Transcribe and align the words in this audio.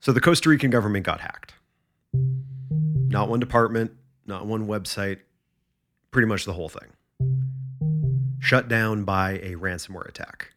So 0.00 0.12
the 0.12 0.20
Costa 0.20 0.48
Rican 0.48 0.70
government 0.70 1.04
got 1.04 1.20
hacked. 1.20 1.54
Not 2.12 3.28
one 3.28 3.40
department, 3.40 3.92
not 4.26 4.46
one 4.46 4.68
website, 4.68 5.18
pretty 6.10 6.28
much 6.28 6.44
the 6.44 6.52
whole 6.52 6.68
thing. 6.68 6.90
Shut 8.38 8.68
down 8.68 9.04
by 9.04 9.32
a 9.32 9.54
ransomware 9.56 10.08
attack. 10.08 10.52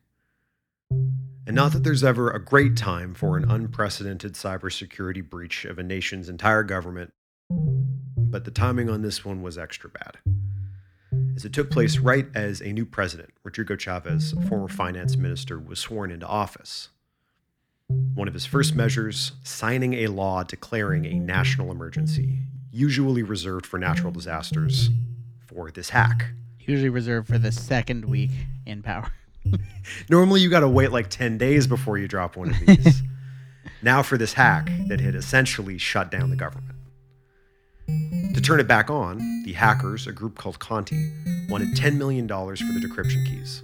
And 0.91 1.55
not 1.55 1.73
that 1.73 1.83
there's 1.83 2.04
ever 2.04 2.29
a 2.29 2.43
great 2.43 2.77
time 2.77 3.15
for 3.15 3.35
an 3.35 3.49
unprecedented 3.49 4.33
cybersecurity 4.33 5.27
breach 5.27 5.65
of 5.65 5.79
a 5.79 5.83
nation's 5.83 6.29
entire 6.29 6.63
government, 6.63 7.13
but 7.49 8.46
the 8.46 8.51
timing 8.51 8.89
on 8.89 9.01
this 9.01 9.26
one 9.26 9.42
was 9.42 9.58
extra 9.58 9.89
bad. 9.89 10.19
As 11.35 11.46
it 11.46 11.51
took 11.51 11.71
place 11.71 11.97
right 11.97 12.28
as 12.35 12.62
a 12.62 12.71
new 12.71 12.85
president, 12.85 13.31
Rodrigo 13.44 13.76
Chaves, 13.76 14.47
former 14.47 14.67
finance 14.67 15.17
minister, 15.17 15.60
was 15.60 15.79
sworn 15.79 16.12
into 16.12 16.27
office. 16.27 16.89
One 18.16 18.27
of 18.27 18.34
his 18.34 18.45
first 18.45 18.76
measures, 18.76 19.31
signing 19.44 19.94
a 19.94 20.08
law 20.08 20.44
declaring 20.44 21.05
a 21.05 21.13
national 21.16 21.72
emergency, 21.72 22.40
usually 22.72 23.23
reserved 23.23 23.66
for 23.66 23.77
natural 23.77 24.12
disasters, 24.12 24.90
for 25.45 25.72
this 25.72 25.90
hack. 25.90 26.31
Usually 26.59 26.90
reserved 26.90 27.27
for 27.27 27.38
the 27.38 27.52
second 27.52 28.05
week 28.05 28.31
in 28.66 28.81
power. 28.81 29.12
Normally, 30.09 30.41
you 30.41 30.50
got 30.50 30.62
to 30.62 30.70
wait 30.70 30.91
like 30.91 31.09
10 31.09 31.38
days 31.38 31.67
before 31.67 31.98
you 31.98 32.08
drop 32.08 32.36
one 32.38 32.52
of 32.52 32.59
these. 32.59 33.02
now, 33.81 34.03
for 34.03 34.17
this 34.17 34.34
hack 34.34 34.70
that 34.88 35.00
had 35.00 35.16
essentially 35.16 35.78
shut 35.78 36.12
down 36.12 36.30
the 36.30 36.36
government. 36.36 36.76
To 37.88 38.42
turn 38.42 38.59
it 38.59 38.67
back 38.67 38.89
on, 38.89 39.17
the 39.44 39.53
hackers, 39.53 40.08
a 40.08 40.12
group 40.12 40.38
called 40.38 40.59
Conti, 40.59 41.12
wanted 41.50 41.70
$10 41.76 41.98
million 41.98 42.28
for 42.28 42.55
the 42.55 42.88
decryption 42.88 43.26
keys. 43.26 43.64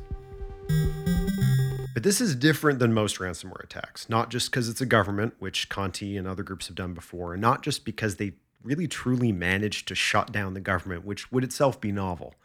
But 1.97 2.03
this 2.03 2.21
is 2.21 2.35
different 2.35 2.77
than 2.77 2.93
most 2.93 3.17
ransomware 3.17 3.63
attacks, 3.63 4.07
not 4.07 4.29
just 4.29 4.51
because 4.51 4.69
it's 4.69 4.81
a 4.81 4.85
government, 4.85 5.33
which 5.39 5.67
Conti 5.67 6.15
and 6.15 6.27
other 6.27 6.43
groups 6.43 6.67
have 6.67 6.75
done 6.75 6.93
before, 6.93 7.33
and 7.33 7.41
not 7.41 7.63
just 7.63 7.85
because 7.85 8.17
they 8.17 8.33
really 8.61 8.87
truly 8.87 9.31
managed 9.31 9.87
to 9.87 9.95
shut 9.95 10.31
down 10.31 10.53
the 10.53 10.59
government, 10.59 11.05
which 11.05 11.31
would 11.31 11.43
itself 11.43 11.81
be 11.81 11.91
novel. 11.91 12.35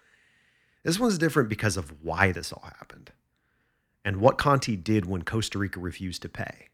This 0.85 0.99
one's 0.99 1.19
different 1.19 1.51
because 1.51 1.77
of 1.77 2.03
why 2.03 2.33
this 2.33 2.51
all 2.51 2.65
happened 2.79 3.13
and 4.07 4.23
what 4.23 4.39
Conti 4.39 4.75
did 4.75 5.05
when 5.05 5.21
Costa 5.21 5.59
Rica 5.59 5.81
refused 5.81 6.23
to 6.23 6.31
pay. 6.31 6.69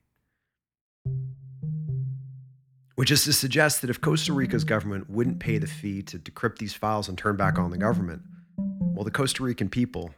Which 2.95 3.11
is 3.11 3.25
to 3.25 3.33
suggest 3.33 3.81
that 3.81 3.91
if 3.91 4.01
Costa 4.01 4.33
Rica's 4.33 4.63
government 4.63 5.11
wouldn't 5.11 5.41
pay 5.41 5.59
the 5.59 5.67
fee 5.67 6.01
to 6.03 6.17
decrypt 6.17 6.59
these 6.59 6.75
files 6.75 7.09
and 7.09 7.19
turn 7.19 7.37
back 7.37 7.59
on 7.59 7.73
the 7.73 7.77
government, 7.77 8.23
well, 8.57 9.03
the 9.03 9.11
Costa 9.11 9.43
Rican 9.43 9.69
people 9.69 10.15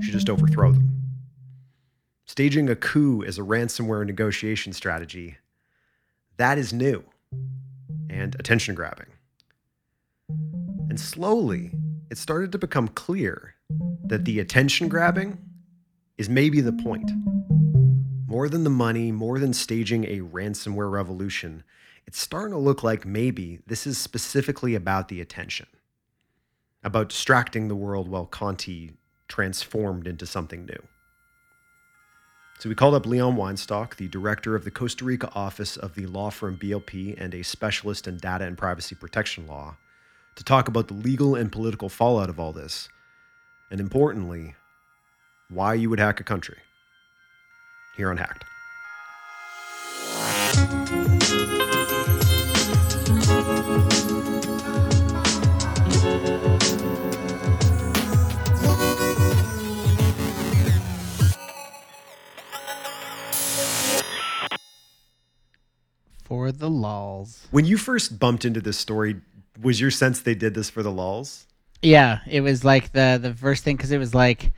should 0.00 0.14
just 0.14 0.30
overthrow 0.30 0.72
them. 0.72 0.91
Staging 2.26 2.68
a 2.68 2.76
coup 2.76 3.24
as 3.24 3.38
a 3.38 3.42
ransomware 3.42 4.06
negotiation 4.06 4.72
strategy, 4.72 5.38
that 6.36 6.56
is 6.56 6.72
new 6.72 7.04
and 8.08 8.34
attention 8.36 8.74
grabbing. 8.74 9.08
And 10.88 11.00
slowly, 11.00 11.72
it 12.10 12.18
started 12.18 12.52
to 12.52 12.58
become 12.58 12.88
clear 12.88 13.54
that 14.04 14.24
the 14.24 14.38
attention 14.38 14.88
grabbing 14.88 15.38
is 16.16 16.28
maybe 16.28 16.60
the 16.60 16.72
point. 16.72 17.10
More 18.26 18.48
than 18.48 18.64
the 18.64 18.70
money, 18.70 19.10
more 19.10 19.38
than 19.38 19.52
staging 19.52 20.04
a 20.04 20.20
ransomware 20.20 20.90
revolution, 20.90 21.64
it's 22.06 22.20
starting 22.20 22.52
to 22.52 22.58
look 22.58 22.82
like 22.82 23.04
maybe 23.04 23.60
this 23.66 23.86
is 23.86 23.98
specifically 23.98 24.74
about 24.74 25.08
the 25.08 25.20
attention, 25.20 25.66
about 26.84 27.08
distracting 27.08 27.68
the 27.68 27.76
world 27.76 28.08
while 28.08 28.26
Conti 28.26 28.92
transformed 29.28 30.06
into 30.06 30.26
something 30.26 30.66
new. 30.66 30.82
So 32.62 32.68
we 32.68 32.76
called 32.76 32.94
up 32.94 33.06
Leon 33.06 33.34
Weinstock, 33.34 33.96
the 33.96 34.06
director 34.06 34.54
of 34.54 34.62
the 34.62 34.70
Costa 34.70 35.04
Rica 35.04 35.28
office 35.34 35.76
of 35.76 35.96
the 35.96 36.06
law 36.06 36.30
firm 36.30 36.56
BLP 36.56 37.20
and 37.20 37.34
a 37.34 37.42
specialist 37.42 38.06
in 38.06 38.18
data 38.18 38.44
and 38.44 38.56
privacy 38.56 38.94
protection 38.94 39.48
law, 39.48 39.78
to 40.36 40.44
talk 40.44 40.68
about 40.68 40.86
the 40.86 40.94
legal 40.94 41.34
and 41.34 41.50
political 41.50 41.88
fallout 41.88 42.30
of 42.30 42.38
all 42.38 42.52
this, 42.52 42.88
and 43.68 43.80
importantly, 43.80 44.54
why 45.48 45.74
you 45.74 45.90
would 45.90 45.98
hack 45.98 46.20
a 46.20 46.22
country. 46.22 46.58
Here 47.96 48.10
on 48.10 48.18
Hacked. 48.18 48.44
Lulls. 67.22 67.46
When 67.50 67.64
you 67.64 67.76
first 67.78 68.18
bumped 68.18 68.44
into 68.44 68.60
this 68.60 68.78
story, 68.78 69.16
was 69.60 69.80
your 69.80 69.90
sense 69.90 70.20
they 70.20 70.34
did 70.34 70.54
this 70.54 70.70
for 70.70 70.82
the 70.82 70.90
lulls? 70.90 71.46
Yeah, 71.82 72.20
it 72.28 72.40
was 72.42 72.64
like 72.64 72.92
the 72.92 73.18
the 73.20 73.34
first 73.34 73.64
thing 73.64 73.76
because 73.76 73.90
it 73.92 73.98
was 73.98 74.14
like 74.14 74.52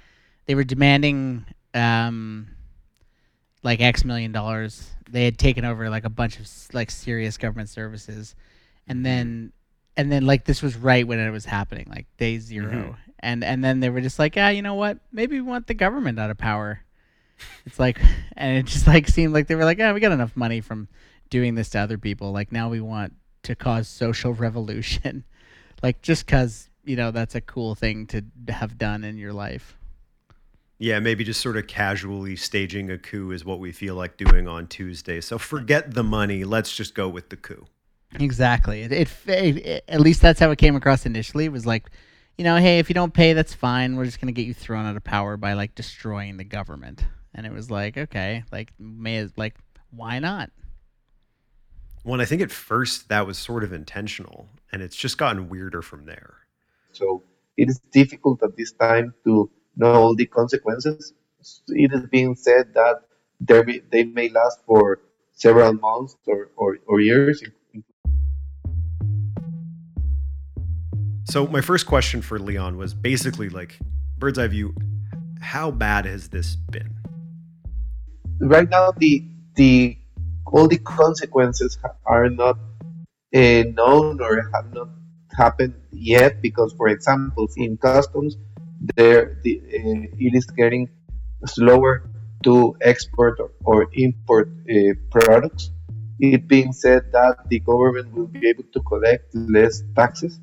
they 0.46 0.54
were 0.54 0.64
demanding 0.64 1.46
um 1.72 2.48
like 3.62 3.80
X 3.80 4.04
million 4.04 4.32
dollars. 4.32 4.90
They 5.10 5.24
had 5.24 5.38
taken 5.38 5.64
over 5.64 5.88
like 5.90 6.04
a 6.04 6.10
bunch 6.10 6.38
of 6.38 6.48
like 6.74 6.90
serious 6.90 7.36
government 7.38 7.68
services, 7.70 8.34
and 8.86 9.04
then 9.06 9.52
and 9.96 10.10
then 10.12 10.26
like 10.26 10.44
this 10.44 10.60
was 10.62 10.76
right 10.76 11.06
when 11.06 11.18
it 11.18 11.30
was 11.30 11.44
happening, 11.44 11.86
like 11.88 12.06
day 12.18 12.38
0 12.38 12.70
Mhm. 12.70 12.96
and 13.20 13.44
and 13.44 13.64
then 13.64 13.80
they 13.80 13.90
were 13.90 14.00
just 14.00 14.18
like, 14.18 14.36
yeah, 14.36 14.50
you 14.50 14.60
know 14.62 14.74
what? 14.74 14.98
Maybe 15.12 15.36
we 15.36 15.42
want 15.42 15.66
the 15.66 15.74
government 15.74 16.18
out 16.18 16.30
of 16.30 16.36
power. 16.38 16.80
It's 17.64 17.78
like, 17.78 18.00
and 18.36 18.58
it 18.58 18.66
just 18.66 18.86
like 18.86 19.08
seemed 19.08 19.32
like 19.32 19.46
they 19.46 19.54
were 19.54 19.64
like, 19.64 19.78
yeah, 19.78 19.92
we 19.92 20.00
got 20.00 20.12
enough 20.12 20.36
money 20.36 20.60
from 20.60 20.88
doing 21.30 21.54
this 21.54 21.70
to 21.70 21.78
other 21.78 21.98
people. 21.98 22.32
Like 22.32 22.52
now 22.52 22.68
we 22.68 22.80
want 22.80 23.14
to 23.44 23.54
cause 23.54 23.88
social 23.88 24.32
revolution, 24.46 25.24
like 25.82 26.02
just 26.02 26.26
because 26.26 26.68
you 26.84 26.96
know 26.96 27.10
that's 27.10 27.34
a 27.34 27.40
cool 27.40 27.74
thing 27.74 28.06
to 28.08 28.24
have 28.48 28.78
done 28.78 29.04
in 29.04 29.16
your 29.16 29.32
life. 29.32 29.76
Yeah, 30.78 30.98
maybe 30.98 31.24
just 31.24 31.40
sort 31.40 31.56
of 31.56 31.66
casually 31.66 32.36
staging 32.36 32.90
a 32.90 32.98
coup 32.98 33.30
is 33.30 33.44
what 33.44 33.60
we 33.60 33.70
feel 33.70 33.94
like 33.94 34.16
doing 34.16 34.48
on 34.48 34.66
Tuesday. 34.66 35.20
So 35.20 35.38
forget 35.38 35.94
the 35.94 36.02
money. 36.02 36.44
Let's 36.44 36.76
just 36.76 36.94
go 36.94 37.08
with 37.08 37.28
the 37.28 37.36
coup. 37.36 37.66
Exactly. 38.18 38.82
It, 38.82 38.92
it, 38.92 39.08
it 39.26 39.84
at 39.88 40.00
least 40.00 40.20
that's 40.20 40.40
how 40.40 40.50
it 40.50 40.58
came 40.58 40.76
across 40.76 41.06
initially. 41.06 41.44
It 41.44 41.52
was 41.52 41.64
like, 41.64 41.90
you 42.36 42.44
know, 42.44 42.56
hey, 42.56 42.80
if 42.80 42.90
you 42.90 42.94
don't 42.94 43.14
pay, 43.14 43.32
that's 43.32 43.54
fine. 43.54 43.96
We're 43.96 44.04
just 44.04 44.20
gonna 44.20 44.32
get 44.32 44.46
you 44.46 44.54
thrown 44.54 44.86
out 44.86 44.96
of 44.96 45.04
power 45.04 45.36
by 45.36 45.52
like 45.52 45.74
destroying 45.74 46.36
the 46.36 46.44
government. 46.44 47.04
And 47.34 47.46
it 47.46 47.52
was 47.52 47.70
like, 47.70 47.96
okay, 47.96 48.44
like 48.52 48.72
may 48.78 49.28
like 49.36 49.54
why 49.90 50.18
not? 50.18 50.50
Well, 52.04 52.20
I 52.20 52.26
think 52.26 52.42
at 52.42 52.50
first 52.50 53.08
that 53.08 53.26
was 53.26 53.38
sort 53.38 53.64
of 53.64 53.72
intentional, 53.72 54.48
and 54.70 54.82
it's 54.82 54.94
just 54.94 55.16
gotten 55.16 55.48
weirder 55.48 55.80
from 55.80 56.04
there. 56.04 56.34
So 56.92 57.22
it 57.56 57.70
is 57.70 57.80
difficult 57.92 58.42
at 58.42 58.56
this 58.56 58.72
time 58.72 59.14
to 59.24 59.50
know 59.76 59.94
all 59.94 60.14
the 60.14 60.26
consequences. 60.26 61.14
It 61.68 61.92
is 61.92 62.02
being 62.10 62.36
said 62.36 62.74
that 62.74 63.02
there 63.40 63.64
be, 63.64 63.80
they 63.90 64.04
may 64.04 64.28
last 64.28 64.60
for 64.66 65.00
several 65.32 65.72
months 65.72 66.16
or, 66.26 66.50
or, 66.56 66.78
or 66.86 67.00
years. 67.00 67.42
So 71.24 71.46
my 71.46 71.62
first 71.62 71.86
question 71.86 72.20
for 72.20 72.38
Leon 72.38 72.76
was 72.76 72.92
basically 72.92 73.48
like 73.48 73.78
bird's 74.18 74.38
eye 74.38 74.46
view, 74.46 74.74
how 75.40 75.70
bad 75.70 76.04
has 76.04 76.28
this 76.28 76.56
been? 76.56 76.94
Right 78.40 78.68
now, 78.68 78.92
the 78.98 79.24
the 79.54 79.96
all 80.46 80.68
the 80.68 80.78
consequences 80.78 81.78
are 82.04 82.28
not 82.28 82.58
uh, 83.34 83.62
known 83.74 84.20
or 84.20 84.50
have 84.54 84.72
not 84.72 84.88
happened 85.36 85.74
yet 85.90 86.40
because, 86.40 86.72
for 86.72 86.88
example, 86.88 87.48
in 87.56 87.76
customs, 87.76 88.36
there 88.96 89.38
the, 89.42 89.60
uh, 89.60 90.06
it 90.18 90.34
is 90.34 90.46
getting 90.46 90.88
slower 91.46 92.08
to 92.44 92.76
export 92.80 93.40
or, 93.40 93.50
or 93.64 93.88
import 93.94 94.48
uh, 94.70 94.94
products. 95.10 95.70
It 96.20 96.46
being 96.46 96.72
said 96.72 97.10
that 97.12 97.48
the 97.48 97.58
government 97.58 98.12
will 98.14 98.28
be 98.28 98.46
able 98.48 98.64
to 98.72 98.80
collect 98.80 99.34
less 99.34 99.82
taxes. 99.96 100.38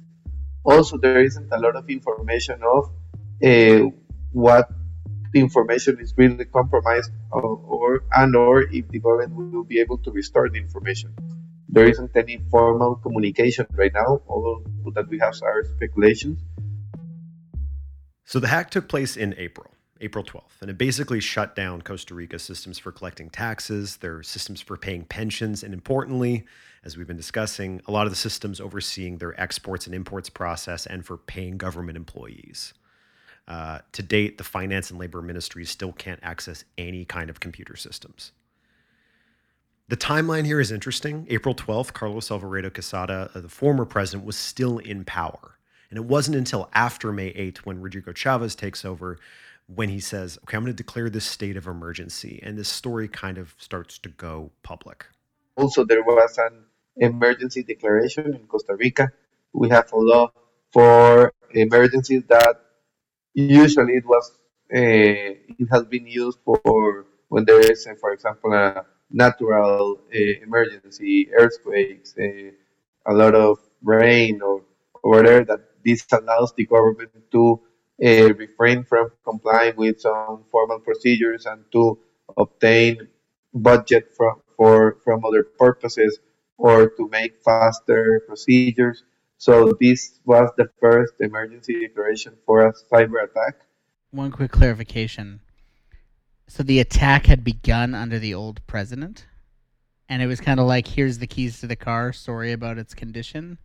Also, 0.64 0.98
there 0.98 1.24
isn't 1.24 1.50
a 1.52 1.60
lot 1.60 1.76
of 1.76 1.90
information 1.90 2.60
of 2.62 2.92
uh, 3.44 3.90
what 5.32 5.40
information 5.40 5.98
is 6.00 6.14
really 6.18 6.46
compromised 6.46 7.12
or, 7.32 7.42
or 7.42 8.04
and 8.14 8.36
or 8.36 8.64
if 8.64 8.88
the 8.90 9.00
government 9.00 9.54
will 9.54 9.64
be 9.64 9.80
able 9.80 9.98
to 10.00 10.12
restore 10.12 10.50
the 10.50 10.58
information. 10.58 11.14
There 11.70 11.88
isn't 11.88 12.16
any 12.16 12.42
formal 12.50 12.96
communication 12.96 13.66
right 13.72 13.94
now. 13.94 14.22
although 14.28 14.64
that 14.94 15.08
we 15.08 15.20
have 15.20 15.34
are 15.44 15.64
speculations. 15.64 16.42
So 18.26 18.40
the 18.40 18.48
hack 18.48 18.70
took 18.70 18.88
place 18.88 19.16
in 19.16 19.36
April, 19.38 19.72
April 20.02 20.24
12th, 20.24 20.62
and 20.62 20.70
it 20.70 20.78
basically 20.78 21.20
shut 21.20 21.56
down 21.56 21.82
Costa 21.82 22.14
Rica's 22.14 22.44
systems 22.44 22.80
for 22.80 22.92
collecting 22.92 23.30
taxes, 23.30 23.98
their 23.98 24.24
systems 24.24 24.62
for 24.62 24.78
paying 24.78 25.06
pensions, 25.06 25.64
and 25.64 25.74
importantly, 25.74 26.46
as 26.84 26.98
we've 26.98 27.08
been 27.08 27.18
discussing, 27.18 27.82
a 27.88 27.92
lot 27.92 28.06
of 28.06 28.12
the 28.12 28.18
systems 28.18 28.60
overseeing 28.60 29.18
their 29.18 29.40
exports 29.40 29.86
and 29.86 29.96
imports 29.96 30.30
process 30.30 30.86
and 30.86 31.06
for 31.06 31.18
paying 31.18 31.58
government 31.58 31.98
employees. 31.98 32.74
Uh, 33.48 33.80
to 33.92 34.04
date, 34.04 34.38
the 34.38 34.44
finance 34.44 34.92
and 34.92 35.00
labor 35.00 35.22
ministries 35.22 35.70
still 35.70 35.92
can't 35.92 36.20
access 36.24 36.64
any 36.78 37.06
kind 37.06 37.30
of 37.30 37.40
computer 37.40 37.76
systems. 37.76 38.32
The 39.90 39.98
timeline 39.98 40.46
here 40.46 40.62
is 40.62 40.72
interesting. 40.72 41.28
April 41.30 41.54
12th, 41.54 41.92
Carlos 41.92 42.32
Alvarado 42.32 42.70
Quesada, 42.70 43.30
uh, 43.36 43.42
the 43.42 43.50
former 43.50 43.84
president, 43.84 44.26
was 44.26 44.38
still 44.38 44.78
in 44.78 45.04
power. 45.04 45.58
And 45.90 45.98
it 45.98 46.06
wasn't 46.06 46.38
until 46.38 46.70
after 46.74 47.12
May 47.12 47.34
8th, 47.34 47.58
when 47.60 47.82
Rodrigo 47.82 48.14
Chaves 48.14 48.56
takes 48.56 48.86
over, 48.86 49.20
when 49.68 49.90
he 49.90 50.00
says, 50.00 50.40
okay, 50.44 50.56
I'm 50.56 50.64
going 50.64 50.74
to 50.74 50.84
declare 50.84 51.10
this 51.10 51.26
state 51.26 51.58
of 51.58 51.68
emergency. 51.68 52.40
And 52.42 52.58
this 52.58 52.70
story 52.70 53.10
kind 53.10 53.38
of 53.38 53.54
starts 53.58 53.98
to 54.00 54.10
go 54.10 54.52
public. 54.64 55.08
Also, 55.58 55.84
there 55.84 56.04
was 56.04 56.38
an 56.38 56.64
emergency 56.96 57.64
declaration 57.64 58.34
in 58.34 58.48
Costa 58.48 58.76
Rica. 58.76 59.12
We 59.52 59.70
have 59.70 59.92
a 59.92 59.98
law 59.98 60.32
for 60.72 61.34
emergencies 61.54 62.24
that 62.30 62.62
usually 63.34 63.94
it 63.94 64.06
was 64.06 64.32
uh, 64.74 65.36
it 65.62 65.68
has 65.70 65.84
been 65.84 66.08
used 66.08 66.40
for 66.46 67.06
when 67.28 67.46
there 67.46 67.60
is, 67.60 67.86
uh, 67.88 67.96
for 68.00 68.12
example, 68.14 68.54
a 68.54 68.86
natural 69.10 70.00
uh, 70.14 70.44
emergency, 70.44 71.30
earthquakes, 71.34 72.16
a 72.18 73.14
lot 73.14 73.36
of 73.36 73.60
rain 73.84 74.42
or, 74.42 74.64
whatever. 75.02 75.44
That 75.46 75.62
this 75.84 76.06
allows 76.12 76.54
the 76.54 76.66
government 76.66 77.12
to 77.32 77.60
refrain 78.00 78.84
from 78.84 79.12
complying 79.24 79.76
with 79.76 80.00
some 80.02 80.44
formal 80.52 80.80
procedures 80.80 81.46
and 81.46 81.64
to 81.72 81.98
obtain 82.38 83.08
budget 83.54 84.16
from 84.16 84.42
for 84.56 84.98
from 85.04 85.26
other 85.26 85.44
purposes 85.44 86.20
or 86.58 86.90
to 86.92 87.10
make 87.10 87.42
faster 87.44 88.24
procedures. 88.28 89.04
So 89.42 89.74
this 89.82 90.20
was 90.24 90.52
the 90.56 90.70
first 90.80 91.14
emergency 91.20 91.82
declaration 91.82 92.38
for 92.46 92.68
a 92.68 92.74
cyber 92.94 93.24
attack. 93.24 93.56
One 94.12 94.30
quick 94.30 94.52
clarification. 94.52 95.42
So 96.48 96.62
the 96.62 96.80
attack 96.80 97.26
had 97.26 97.44
begun 97.44 97.96
under 97.96 98.20
the 98.20 98.36
old 98.36 98.62
president, 98.68 99.26
and 100.08 100.22
it 100.22 100.28
was 100.28 100.40
kind 100.40 100.60
of 100.60 100.68
like, 100.68 100.86
"Here's 100.86 101.18
the 101.18 101.26
keys 101.26 101.60
to 101.62 101.66
the 101.66 101.76
car. 101.76 102.14
Sorry 102.14 102.52
about 102.52 102.78
its 102.78 102.94
condition," 102.94 103.58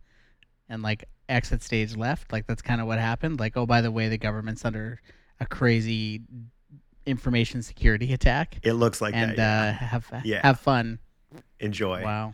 and 0.67 0.81
like 0.81 1.05
exit 1.29 1.61
stage 1.61 1.95
left. 1.95 2.31
Like 2.31 2.47
that's 2.47 2.63
kind 2.63 2.81
of 2.81 2.87
what 2.87 2.97
happened. 2.97 3.39
Like, 3.39 3.55
oh, 3.55 3.67
by 3.67 3.81
the 3.81 3.91
way, 3.91 4.09
the 4.09 4.17
government's 4.17 4.65
under 4.65 4.99
a 5.39 5.45
crazy 5.45 6.23
information 7.05 7.61
security 7.61 8.13
attack. 8.13 8.57
It 8.63 8.73
looks 8.73 8.99
like 8.99 9.13
and 9.13 9.37
that. 9.37 9.37
Yeah. 9.37 9.69
uh, 9.69 9.85
have 9.85 10.21
Yeah. 10.25 10.41
have 10.41 10.59
fun. 10.59 10.97
Enjoy. 11.59 12.03
Wow. 12.03 12.33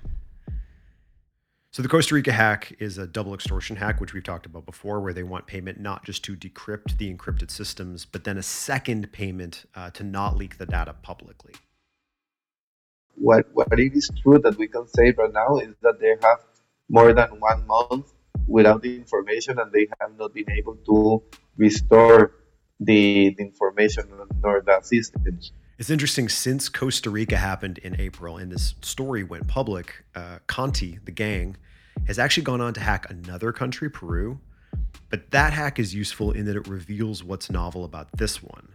So 1.73 1.81
the 1.81 1.89
Costa 1.89 2.13
Rica 2.13 2.31
hack 2.31 2.75
is 2.77 2.99
a 2.99 3.07
double 3.07 3.33
extortion 3.33 3.77
hack, 3.77 3.99
which 3.99 4.13
we've 4.13 4.23
talked 4.23 4.45
about 4.45 4.67
before, 4.67 5.01
where 5.01 5.11
they 5.11 5.23
want 5.23 5.47
payment 5.47 5.79
not 5.79 6.05
just 6.05 6.23
to 6.25 6.35
decrypt 6.35 6.99
the 6.99 7.11
encrypted 7.11 7.49
systems, 7.49 8.05
but 8.05 8.25
then 8.25 8.37
a 8.37 8.43
second 8.43 9.11
payment 9.11 9.65
uh, 9.73 9.89
to 9.89 10.03
not 10.03 10.37
leak 10.37 10.59
the 10.59 10.67
data 10.67 10.93
publicly. 11.01 11.55
What 13.15 13.47
what 13.53 13.67
it 13.71 13.91
is 13.95 14.11
true 14.21 14.37
that 14.43 14.55
we 14.59 14.67
can 14.67 14.87
say 14.87 15.15
right 15.17 15.33
now 15.33 15.57
is 15.57 15.73
that 15.81 15.99
they 15.99 16.13
have 16.21 16.41
more 16.89 17.11
than 17.11 17.39
one 17.39 17.65
month 17.65 18.13
without 18.45 18.83
the 18.83 18.95
information 18.95 19.57
and 19.57 19.71
they 19.71 19.87
have 19.99 20.15
not 20.15 20.31
been 20.31 20.51
able 20.51 20.75
to 20.75 21.23
restore 21.57 22.35
the, 22.79 23.33
the 23.35 23.43
information 23.45 24.03
nor 24.43 24.61
the 24.61 24.79
systems. 24.81 25.51
It's 25.79 25.89
interesting 25.89 26.29
since 26.29 26.69
Costa 26.69 27.09
Rica 27.09 27.35
happened 27.35 27.79
in 27.79 27.99
April 27.99 28.37
and 28.37 28.51
this 28.51 28.75
story 28.81 29.23
went 29.23 29.47
public, 29.47 30.05
uh, 30.13 30.37
Conti, 30.45 30.99
the 31.03 31.11
gang, 31.11 31.57
has 32.05 32.19
actually 32.19 32.43
gone 32.43 32.61
on 32.61 32.75
to 32.75 32.79
hack 32.79 33.09
another 33.09 33.51
country, 33.51 33.89
Peru. 33.89 34.39
But 35.09 35.31
that 35.31 35.51
hack 35.51 35.79
is 35.79 35.95
useful 35.95 36.31
in 36.31 36.45
that 36.45 36.55
it 36.55 36.67
reveals 36.67 37.23
what's 37.23 37.49
novel 37.49 37.85
about 37.85 38.07
this 38.15 38.43
one. 38.43 38.67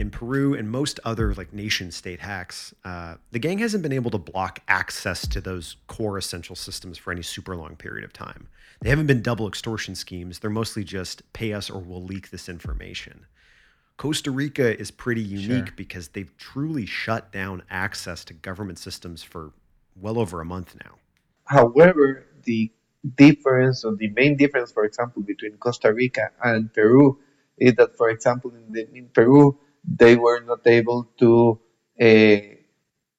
In 0.00 0.10
Peru 0.10 0.54
and 0.54 0.68
most 0.68 0.98
other 1.04 1.34
like 1.34 1.52
nation 1.52 1.92
state 1.92 2.18
hacks, 2.18 2.74
uh, 2.84 3.16
the 3.30 3.38
gang 3.38 3.58
hasn't 3.58 3.84
been 3.84 3.92
able 3.92 4.10
to 4.10 4.18
block 4.18 4.60
access 4.66 5.26
to 5.28 5.40
those 5.40 5.76
core 5.86 6.18
essential 6.18 6.56
systems 6.56 6.98
for 6.98 7.12
any 7.12 7.22
super 7.22 7.54
long 7.54 7.76
period 7.76 8.04
of 8.04 8.12
time. 8.12 8.48
They 8.80 8.90
haven't 8.90 9.06
been 9.06 9.22
double 9.22 9.46
extortion 9.46 9.94
schemes. 9.94 10.40
They're 10.40 10.50
mostly 10.50 10.82
just 10.82 11.32
pay 11.32 11.52
us 11.52 11.70
or 11.70 11.78
we'll 11.78 12.02
leak 12.02 12.30
this 12.30 12.48
information. 12.48 13.26
Costa 13.96 14.30
Rica 14.30 14.78
is 14.78 14.90
pretty 14.90 15.22
unique 15.22 15.68
Sure. 15.68 15.74
because 15.76 16.08
they've 16.08 16.36
truly 16.36 16.86
shut 16.86 17.30
down 17.32 17.62
access 17.70 18.24
to 18.24 18.34
government 18.34 18.78
systems 18.78 19.22
for 19.22 19.52
well 20.00 20.18
over 20.18 20.40
a 20.40 20.44
month 20.44 20.74
now. 20.84 20.96
However, 21.44 22.26
the 22.44 22.70
difference 23.16 23.84
or 23.84 23.94
the 23.94 24.08
main 24.10 24.36
difference, 24.36 24.72
for 24.72 24.84
example, 24.84 25.22
between 25.22 25.56
Costa 25.58 25.92
Rica 25.92 26.30
and 26.42 26.72
Peru 26.72 27.18
is 27.58 27.74
that, 27.74 27.96
for 27.96 28.08
example, 28.10 28.50
in, 28.50 28.72
the, 28.72 28.88
in 28.96 29.08
Peru, 29.08 29.58
they 29.84 30.16
were 30.16 30.40
not 30.40 30.66
able 30.66 31.08
to 31.18 31.60
uh, 32.00 32.36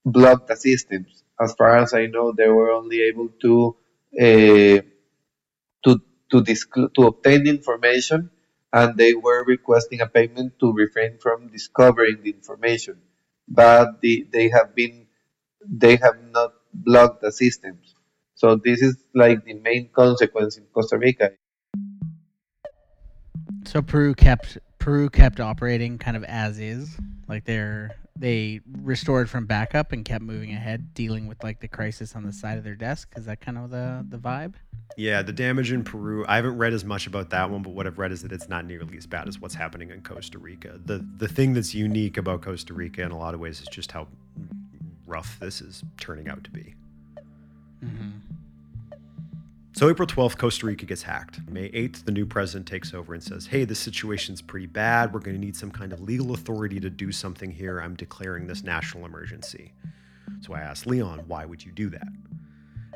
block 0.05 0.47
the 0.47 0.55
systems. 0.55 1.23
As 1.39 1.53
far 1.53 1.77
as 1.77 1.93
I 1.93 2.07
know, 2.07 2.31
they 2.31 2.47
were 2.47 2.71
only 2.71 3.01
able 3.03 3.29
to 3.41 3.75
uh, 4.19 4.81
to 5.83 6.01
to, 6.31 6.89
to 6.95 7.07
obtain 7.07 7.47
information, 7.47 8.29
and 8.73 8.97
they 8.97 9.13
were 9.13 9.45
requesting 9.45 10.01
a 10.01 10.07
payment 10.07 10.59
to 10.59 10.73
refrain 10.73 11.19
from 11.19 11.47
discovering 11.47 12.23
the 12.23 12.31
information. 12.31 12.97
But 13.47 14.01
the, 14.01 14.27
they 14.33 14.49
have 14.49 14.75
been 14.75 15.07
they 15.65 15.95
have 15.97 16.17
not 16.31 16.53
blocked 16.73 17.21
the 17.21 17.31
systems. 17.31 17.95
So 18.35 18.55
this 18.55 18.81
is 18.81 18.97
like 19.13 19.45
the 19.45 19.53
main 19.53 19.89
consequence 19.93 20.57
in 20.57 20.65
Costa 20.73 20.97
Rica. 20.97 21.31
So 23.65 23.81
Peru 23.81 24.13
kept 24.13 24.57
Peru 24.83 25.09
kept 25.09 25.39
operating 25.39 25.97
kind 25.97 26.17
of 26.17 26.25
as 26.25 26.59
is. 26.59 26.97
Like 27.29 27.45
they're 27.45 27.95
they 28.17 28.59
restored 28.81 29.29
from 29.29 29.45
backup 29.45 29.93
and 29.93 30.03
kept 30.03 30.21
moving 30.23 30.51
ahead, 30.51 30.93
dealing 30.93 31.25
with 31.25 31.41
like 31.41 31.61
the 31.61 31.69
crisis 31.69 32.17
on 32.17 32.23
the 32.25 32.33
side 32.33 32.57
of 32.57 32.65
their 32.65 32.75
desk. 32.75 33.13
Is 33.15 33.25
that 33.27 33.39
kind 33.39 33.57
of 33.57 33.69
the 33.69 34.05
the 34.09 34.17
vibe? 34.17 34.55
Yeah, 34.97 35.21
the 35.21 35.31
damage 35.31 35.71
in 35.71 35.85
Peru, 35.85 36.25
I 36.27 36.35
haven't 36.35 36.57
read 36.57 36.73
as 36.73 36.83
much 36.83 37.07
about 37.07 37.29
that 37.29 37.49
one, 37.49 37.63
but 37.63 37.69
what 37.69 37.87
I've 37.87 37.97
read 37.97 38.11
is 38.11 38.23
that 38.23 38.33
it's 38.33 38.49
not 38.49 38.65
nearly 38.65 38.97
as 38.97 39.07
bad 39.07 39.29
as 39.29 39.39
what's 39.39 39.55
happening 39.55 39.89
in 39.89 40.01
Costa 40.01 40.37
Rica. 40.37 40.77
The 40.85 41.07
the 41.15 41.29
thing 41.29 41.53
that's 41.53 41.73
unique 41.73 42.17
about 42.17 42.41
Costa 42.41 42.73
Rica 42.73 43.03
in 43.03 43.11
a 43.11 43.17
lot 43.17 43.33
of 43.33 43.39
ways 43.39 43.61
is 43.61 43.69
just 43.69 43.93
how 43.93 44.09
rough 45.07 45.39
this 45.39 45.61
is 45.61 45.81
turning 45.97 46.27
out 46.27 46.43
to 46.43 46.51
be. 46.51 46.75
Mm-hmm. 47.81 48.09
So 49.75 49.89
April 49.89 50.07
12th, 50.07 50.37
Costa 50.37 50.67
Rica 50.67 50.85
gets 50.85 51.01
hacked. 51.01 51.39
May 51.49 51.67
8th, 51.69 52.05
the 52.05 52.11
new 52.11 52.27
president 52.27 52.67
takes 52.67 52.93
over 52.93 53.15
and 53.15 53.23
says, 53.23 53.47
Hey, 53.47 53.65
this 53.65 53.79
situation's 53.79 54.39
pretty 54.39 54.67
bad. 54.67 55.11
We're 55.11 55.19
going 55.19 55.35
to 55.35 55.43
need 55.43 55.55
some 55.55 55.71
kind 55.71 55.91
of 55.91 55.99
legal 55.99 56.33
authority 56.33 56.79
to 56.79 56.91
do 56.91 57.11
something 57.11 57.49
here. 57.49 57.79
I'm 57.79 57.95
declaring 57.95 58.45
this 58.45 58.63
national 58.63 59.03
emergency. 59.03 59.71
So 60.41 60.53
I 60.53 60.59
asked 60.59 60.85
Leon, 60.85 61.23
Why 61.25 61.45
would 61.45 61.65
you 61.65 61.71
do 61.71 61.89
that? 61.89 62.07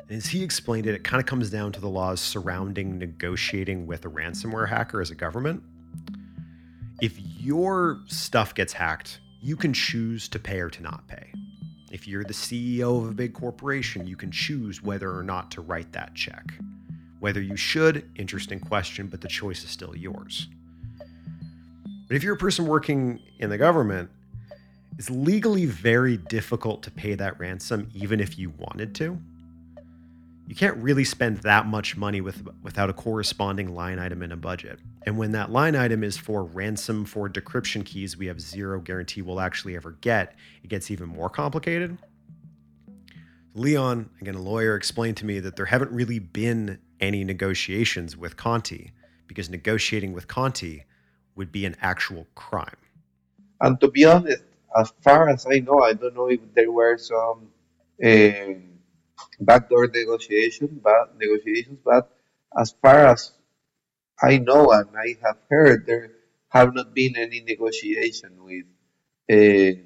And 0.08 0.16
as 0.16 0.26
he 0.26 0.44
explained 0.44 0.86
it, 0.86 0.94
it 0.94 1.02
kind 1.02 1.20
of 1.20 1.26
comes 1.26 1.50
down 1.50 1.72
to 1.72 1.80
the 1.80 1.88
laws 1.88 2.20
surrounding 2.20 2.96
negotiating 2.96 3.88
with 3.88 4.04
a 4.04 4.08
ransomware 4.08 4.68
hacker 4.68 5.00
as 5.00 5.10
a 5.10 5.16
government. 5.16 5.64
If 7.02 7.18
your 7.40 7.98
stuff 8.06 8.54
gets 8.54 8.72
hacked, 8.72 9.18
you 9.42 9.56
can 9.56 9.72
choose 9.72 10.28
to 10.28 10.38
pay 10.38 10.60
or 10.60 10.70
to 10.70 10.82
not 10.82 11.08
pay. 11.08 11.32
If 11.90 12.06
you're 12.06 12.24
the 12.24 12.34
CEO 12.34 13.02
of 13.02 13.08
a 13.08 13.14
big 13.14 13.32
corporation, 13.32 14.06
you 14.06 14.14
can 14.14 14.30
choose 14.30 14.80
whether 14.80 15.16
or 15.16 15.24
not 15.24 15.50
to 15.52 15.60
write 15.60 15.92
that 15.92 16.14
check. 16.14 16.52
Whether 17.20 17.40
you 17.40 17.56
should, 17.56 18.08
interesting 18.16 18.60
question, 18.60 19.08
but 19.08 19.20
the 19.20 19.28
choice 19.28 19.64
is 19.64 19.70
still 19.70 19.96
yours. 19.96 20.48
But 22.08 22.16
if 22.16 22.22
you're 22.22 22.34
a 22.34 22.38
person 22.38 22.66
working 22.66 23.20
in 23.38 23.50
the 23.50 23.58
government, 23.58 24.10
it's 24.98 25.10
legally 25.10 25.66
very 25.66 26.16
difficult 26.16 26.82
to 26.84 26.90
pay 26.90 27.14
that 27.14 27.38
ransom 27.38 27.88
even 27.94 28.18
if 28.18 28.38
you 28.38 28.50
wanted 28.58 28.94
to. 28.96 29.18
You 30.48 30.54
can't 30.54 30.76
really 30.78 31.04
spend 31.04 31.38
that 31.38 31.66
much 31.66 31.96
money 31.96 32.22
with, 32.22 32.48
without 32.62 32.88
a 32.88 32.94
corresponding 32.94 33.74
line 33.74 33.98
item 33.98 34.22
in 34.22 34.32
a 34.32 34.36
budget. 34.36 34.78
And 35.04 35.18
when 35.18 35.32
that 35.32 35.50
line 35.52 35.76
item 35.76 36.02
is 36.02 36.16
for 36.16 36.44
ransom 36.44 37.04
for 37.04 37.28
decryption 37.28 37.84
keys 37.84 38.16
we 38.16 38.26
have 38.26 38.40
zero 38.40 38.80
guarantee 38.80 39.20
we'll 39.22 39.40
actually 39.40 39.76
ever 39.76 39.92
get, 40.00 40.34
it 40.64 40.68
gets 40.68 40.90
even 40.90 41.08
more 41.08 41.28
complicated. 41.28 41.98
Leon, 43.54 44.08
again 44.20 44.36
a 44.36 44.40
lawyer, 44.40 44.74
explained 44.74 45.18
to 45.18 45.26
me 45.26 45.38
that 45.40 45.56
there 45.56 45.66
haven't 45.66 45.90
really 45.92 46.18
been 46.18 46.78
any 47.00 47.24
negotiations 47.24 48.16
with 48.16 48.36
Conti 48.36 48.92
because 49.26 49.50
negotiating 49.50 50.12
with 50.12 50.26
Conti 50.28 50.84
would 51.36 51.52
be 51.52 51.64
an 51.64 51.76
actual 51.80 52.26
crime. 52.34 52.76
And 53.60 53.80
to 53.80 53.88
be 53.88 54.04
honest, 54.04 54.42
as 54.76 54.92
far 55.02 55.28
as 55.28 55.46
I 55.46 55.60
know, 55.60 55.80
I 55.80 55.92
don't 55.92 56.14
know 56.14 56.28
if 56.28 56.40
there 56.54 56.70
were 56.70 56.96
some 56.98 57.48
um 58.04 58.62
backdoor 59.40 59.88
negotiation, 59.88 60.80
but 60.82 61.16
negotiations. 61.18 61.78
But 61.84 62.10
as 62.56 62.74
far 62.82 63.06
as 63.06 63.32
I 64.22 64.38
know 64.38 64.70
and 64.72 64.88
I 64.96 65.16
have 65.22 65.38
heard, 65.48 65.86
there 65.86 66.10
have 66.48 66.74
not 66.74 66.94
been 66.94 67.16
any 67.16 67.40
negotiation 67.40 68.32
with 68.42 68.66
uh, 69.30 69.80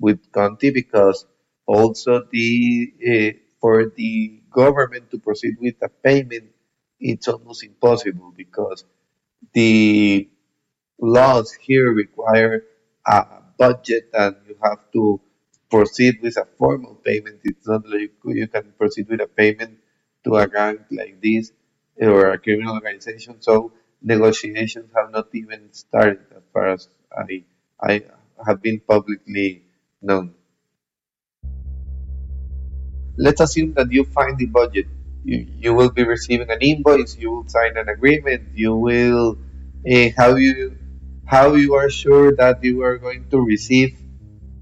with 0.00 0.32
Conti 0.32 0.70
because 0.70 1.26
also 1.66 2.24
the 2.30 2.92
uh, 3.06 3.38
for 3.60 3.86
the 3.96 4.40
government 4.50 5.10
to 5.10 5.18
proceed 5.18 5.56
with 5.60 5.74
a 5.82 5.88
payment, 5.88 6.50
it's 7.00 7.28
almost 7.28 7.64
impossible 7.64 8.32
because 8.36 8.84
the 9.52 10.28
laws 11.00 11.52
here 11.52 11.92
require 11.92 12.64
a 13.06 13.26
budget 13.58 14.10
and 14.14 14.36
you 14.48 14.56
have 14.62 14.80
to 14.92 15.20
proceed 15.70 16.20
with 16.22 16.36
a 16.36 16.46
formal 16.58 16.94
payment. 16.96 17.40
It's 17.44 17.66
not 17.66 17.88
like 17.88 18.12
you 18.24 18.48
can 18.48 18.72
proceed 18.78 19.08
with 19.08 19.20
a 19.20 19.26
payment 19.26 19.78
to 20.24 20.36
a 20.36 20.48
gang 20.48 20.84
like 20.90 21.20
this 21.22 21.52
or 22.00 22.30
a 22.32 22.38
criminal 22.38 22.74
organization. 22.74 23.40
So 23.40 23.72
negotiations 24.02 24.90
have 24.96 25.10
not 25.10 25.28
even 25.34 25.72
started 25.72 26.20
as 26.36 26.42
far 26.52 26.68
as 26.68 26.88
I, 27.16 27.44
I 27.80 28.02
have 28.46 28.62
been 28.62 28.80
publicly 28.80 29.64
known. 30.02 30.34
Let's 33.18 33.40
assume 33.40 33.74
that 33.74 33.92
you 33.92 34.04
find 34.04 34.38
the 34.38 34.46
budget. 34.46 34.86
You, 35.24 35.46
you 35.58 35.74
will 35.74 35.90
be 35.90 36.04
receiving 36.04 36.50
an 36.50 36.60
invoice. 36.60 37.16
You 37.18 37.30
will 37.32 37.48
sign 37.48 37.76
an 37.76 37.88
agreement. 37.88 38.50
You 38.54 38.76
will 38.76 39.38
uh, 39.90 40.08
how 40.16 40.36
you 40.36 40.76
how 41.26 41.54
you 41.54 41.74
are 41.74 41.90
sure 41.90 42.34
that 42.36 42.64
you 42.64 42.82
are 42.82 42.98
going 42.98 43.28
to 43.30 43.38
receive 43.40 43.98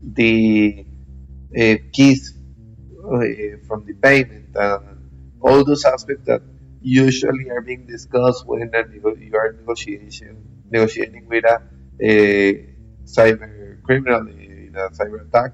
the 0.03 0.85
uh, 1.57 1.77
keys 1.93 2.35
uh, 3.05 3.21
from 3.67 3.85
the 3.87 3.95
payment 4.03 4.51
and 4.55 5.39
all 5.41 5.65
those 5.65 5.85
aspects 5.85 6.27
that 6.27 6.43
usually 6.81 7.51
are 7.51 7.61
being 7.63 7.87
discussed 7.87 8.47
when 8.47 8.71
you 9.21 9.35
are 9.37 9.53
negotiation 9.53 10.43
negotiating 10.71 11.27
with 11.29 11.45
a, 11.45 11.63
a 12.03 12.67
cyber 13.05 13.83
criminal 13.83 14.27
in 14.29 14.75
a 14.77 14.91
cyber 14.91 15.27
attack. 15.27 15.53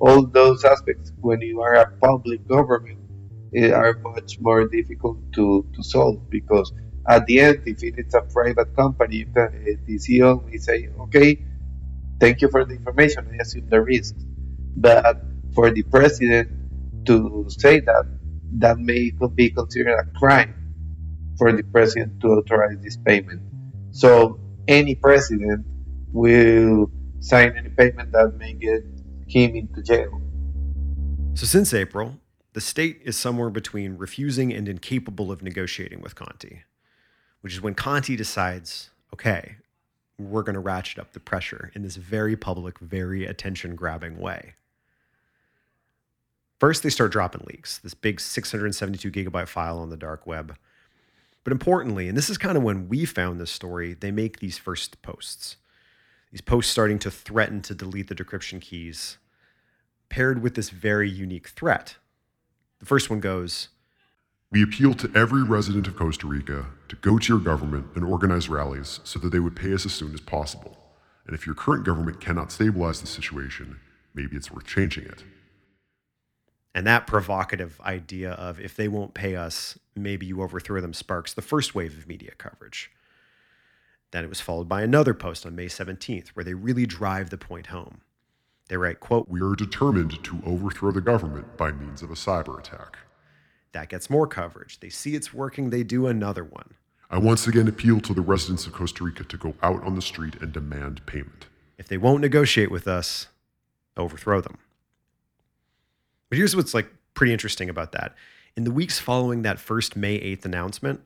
All 0.00 0.26
those 0.26 0.64
aspects, 0.64 1.12
when 1.20 1.40
you 1.42 1.60
are 1.60 1.74
a 1.74 1.90
public 1.98 2.46
government, 2.48 2.98
eh, 3.54 3.70
are 3.70 3.98
much 3.98 4.38
more 4.40 4.66
difficult 4.68 5.18
to, 5.34 5.66
to 5.74 5.82
solve 5.82 6.30
because 6.30 6.72
at 7.08 7.26
the 7.26 7.40
end, 7.40 7.62
if 7.66 7.82
it 7.82 7.94
is 7.98 8.14
a 8.14 8.22
private 8.22 8.74
company, 8.76 9.24
the 9.24 9.98
CEO 9.98 10.44
may 10.46 10.58
say, 10.58 10.88
okay, 11.00 11.44
thank 12.20 12.40
you 12.40 12.48
for 12.48 12.64
the 12.64 12.74
information, 12.74 13.28
I 13.32 13.42
assume 13.42 13.68
the 13.68 13.80
risks. 13.80 14.22
But 14.76 15.22
for 15.54 15.70
the 15.70 15.82
president 15.82 16.50
to 17.06 17.46
say 17.48 17.80
that, 17.80 18.04
that 18.58 18.78
may 18.78 19.12
be 19.34 19.50
considered 19.50 19.98
a 19.98 20.18
crime 20.18 20.54
for 21.38 21.52
the 21.52 21.62
president 21.62 22.20
to 22.20 22.28
authorize 22.28 22.78
this 22.82 22.96
payment. 22.96 23.42
So 23.92 24.38
any 24.68 24.94
president 24.94 25.66
will 26.12 26.90
sign 27.20 27.56
any 27.56 27.70
payment 27.70 28.12
that 28.12 28.36
may 28.38 28.52
get 28.54 28.84
him 29.30 29.56
into 29.56 29.82
jail. 29.82 30.20
So 31.34 31.46
since 31.46 31.72
April, 31.72 32.18
the 32.52 32.60
state 32.60 33.00
is 33.04 33.16
somewhere 33.16 33.50
between 33.50 33.96
refusing 33.96 34.52
and 34.52 34.68
incapable 34.68 35.30
of 35.30 35.42
negotiating 35.42 36.00
with 36.00 36.14
Conti, 36.14 36.62
which 37.40 37.52
is 37.52 37.60
when 37.60 37.74
Conti 37.74 38.16
decides, 38.16 38.90
okay, 39.14 39.56
we're 40.18 40.42
going 40.42 40.54
to 40.54 40.60
ratchet 40.60 40.98
up 40.98 41.12
the 41.12 41.20
pressure 41.20 41.70
in 41.74 41.82
this 41.82 41.96
very 41.96 42.36
public, 42.36 42.78
very 42.78 43.24
attention 43.24 43.74
grabbing 43.74 44.18
way. 44.18 44.54
First, 46.58 46.82
they 46.82 46.90
start 46.90 47.12
dropping 47.12 47.46
leaks, 47.46 47.78
this 47.78 47.94
big 47.94 48.20
672 48.20 49.10
gigabyte 49.10 49.48
file 49.48 49.78
on 49.78 49.88
the 49.88 49.96
dark 49.96 50.26
web 50.26 50.56
but 51.44 51.52
importantly, 51.52 52.08
and 52.08 52.16
this 52.16 52.28
is 52.28 52.38
kind 52.38 52.56
of 52.56 52.62
when 52.62 52.88
we 52.88 53.04
found 53.04 53.40
this 53.40 53.50
story, 53.50 53.94
they 53.94 54.10
make 54.10 54.40
these 54.40 54.58
first 54.58 55.00
posts. 55.02 55.56
These 56.32 56.40
posts 56.42 56.70
starting 56.70 56.98
to 57.00 57.10
threaten 57.10 57.60
to 57.62 57.74
delete 57.74 58.08
the 58.08 58.14
decryption 58.14 58.60
keys, 58.60 59.18
paired 60.08 60.42
with 60.42 60.54
this 60.54 60.70
very 60.70 61.10
unique 61.10 61.48
threat. 61.48 61.96
The 62.78 62.86
first 62.86 63.10
one 63.10 63.20
goes 63.20 63.68
We 64.52 64.62
appeal 64.62 64.94
to 64.94 65.10
every 65.14 65.42
resident 65.42 65.88
of 65.88 65.96
Costa 65.96 66.26
Rica 66.26 66.66
to 66.88 66.96
go 66.96 67.18
to 67.18 67.32
your 67.32 67.42
government 67.42 67.86
and 67.94 68.04
organize 68.04 68.48
rallies 68.48 69.00
so 69.02 69.18
that 69.18 69.30
they 69.30 69.40
would 69.40 69.56
pay 69.56 69.74
us 69.74 69.84
as 69.84 69.92
soon 69.92 70.14
as 70.14 70.20
possible. 70.20 70.78
And 71.26 71.34
if 71.34 71.46
your 71.46 71.54
current 71.54 71.84
government 71.84 72.20
cannot 72.20 72.52
stabilize 72.52 73.00
the 73.00 73.06
situation, 73.06 73.80
maybe 74.14 74.36
it's 74.36 74.50
worth 74.50 74.66
changing 74.66 75.04
it. 75.04 75.24
And 76.74 76.86
that 76.86 77.06
provocative 77.06 77.80
idea 77.80 78.32
of 78.32 78.60
if 78.60 78.76
they 78.76 78.86
won't 78.86 79.14
pay 79.14 79.34
us, 79.34 79.78
maybe 79.96 80.26
you 80.26 80.42
overthrow 80.42 80.80
them 80.80 80.94
sparks 80.94 81.34
the 81.34 81.42
first 81.42 81.74
wave 81.74 81.98
of 81.98 82.06
media 82.06 82.32
coverage. 82.38 82.90
Then 84.10 84.24
it 84.24 84.28
was 84.28 84.40
followed 84.40 84.68
by 84.68 84.82
another 84.82 85.14
post 85.14 85.46
on 85.46 85.54
May 85.54 85.66
17th 85.66 86.28
where 86.28 86.44
they 86.44 86.54
really 86.54 86.86
drive 86.86 87.30
the 87.30 87.38
point 87.38 87.68
home. 87.68 88.00
They 88.68 88.76
write, 88.76 89.00
quote, 89.00 89.28
We 89.28 89.40
are 89.40 89.54
determined 89.54 90.22
to 90.24 90.42
overthrow 90.44 90.92
the 90.92 91.00
government 91.00 91.56
by 91.56 91.72
means 91.72 92.02
of 92.02 92.10
a 92.10 92.14
cyber 92.14 92.58
attack. 92.58 92.98
That 93.72 93.88
gets 93.88 94.10
more 94.10 94.26
coverage. 94.26 94.80
They 94.80 94.88
see 94.88 95.14
it's 95.14 95.34
working, 95.34 95.70
they 95.70 95.82
do 95.82 96.06
another 96.06 96.44
one. 96.44 96.74
I 97.10 97.18
once 97.18 97.46
again 97.46 97.66
appeal 97.66 98.00
to 98.00 98.14
the 98.14 98.20
residents 98.20 98.66
of 98.66 98.72
Costa 98.72 99.02
Rica 99.02 99.24
to 99.24 99.36
go 99.36 99.54
out 99.62 99.82
on 99.82 99.96
the 99.96 100.02
street 100.02 100.36
and 100.40 100.52
demand 100.52 101.04
payment. 101.06 101.46
If 101.78 101.88
they 101.88 101.98
won't 101.98 102.20
negotiate 102.20 102.70
with 102.70 102.86
us, 102.86 103.26
overthrow 103.96 104.40
them. 104.40 104.58
But 106.28 106.38
here's 106.38 106.54
what's 106.54 106.74
like 106.74 106.88
pretty 107.14 107.32
interesting 107.32 107.68
about 107.68 107.92
that. 107.92 108.14
In 108.56 108.64
the 108.64 108.70
weeks 108.70 108.98
following 108.98 109.42
that 109.42 109.58
first 109.58 109.96
May 109.96 110.20
8th 110.20 110.44
announcement, 110.44 111.00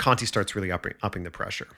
Conti 0.00 0.24
starts 0.24 0.54
really 0.56 0.72
upping, 0.72 0.94
upping 1.02 1.24
the 1.24 1.30
pressure. 1.30 1.68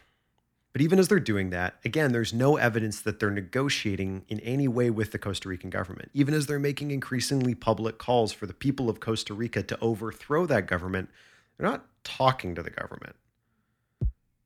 But 0.72 0.80
even 0.80 1.00
as 1.00 1.08
they're 1.08 1.18
doing 1.18 1.50
that, 1.50 1.74
again, 1.84 2.12
there's 2.12 2.32
no 2.32 2.56
evidence 2.56 3.00
that 3.00 3.18
they're 3.18 3.32
negotiating 3.32 4.24
in 4.28 4.38
any 4.40 4.68
way 4.68 4.90
with 4.90 5.10
the 5.10 5.18
Costa 5.18 5.48
Rican 5.48 5.70
government. 5.70 6.08
Even 6.14 6.32
as 6.32 6.46
they're 6.46 6.60
making 6.60 6.92
increasingly 6.92 7.56
public 7.56 7.98
calls 7.98 8.32
for 8.32 8.46
the 8.46 8.54
people 8.54 8.88
of 8.88 9.00
Costa 9.00 9.34
Rica 9.34 9.64
to 9.64 9.76
overthrow 9.80 10.46
that 10.46 10.68
government, 10.68 11.10
they're 11.58 11.68
not 11.68 11.84
talking 12.04 12.54
to 12.54 12.62
the 12.62 12.70
government. 12.70 13.16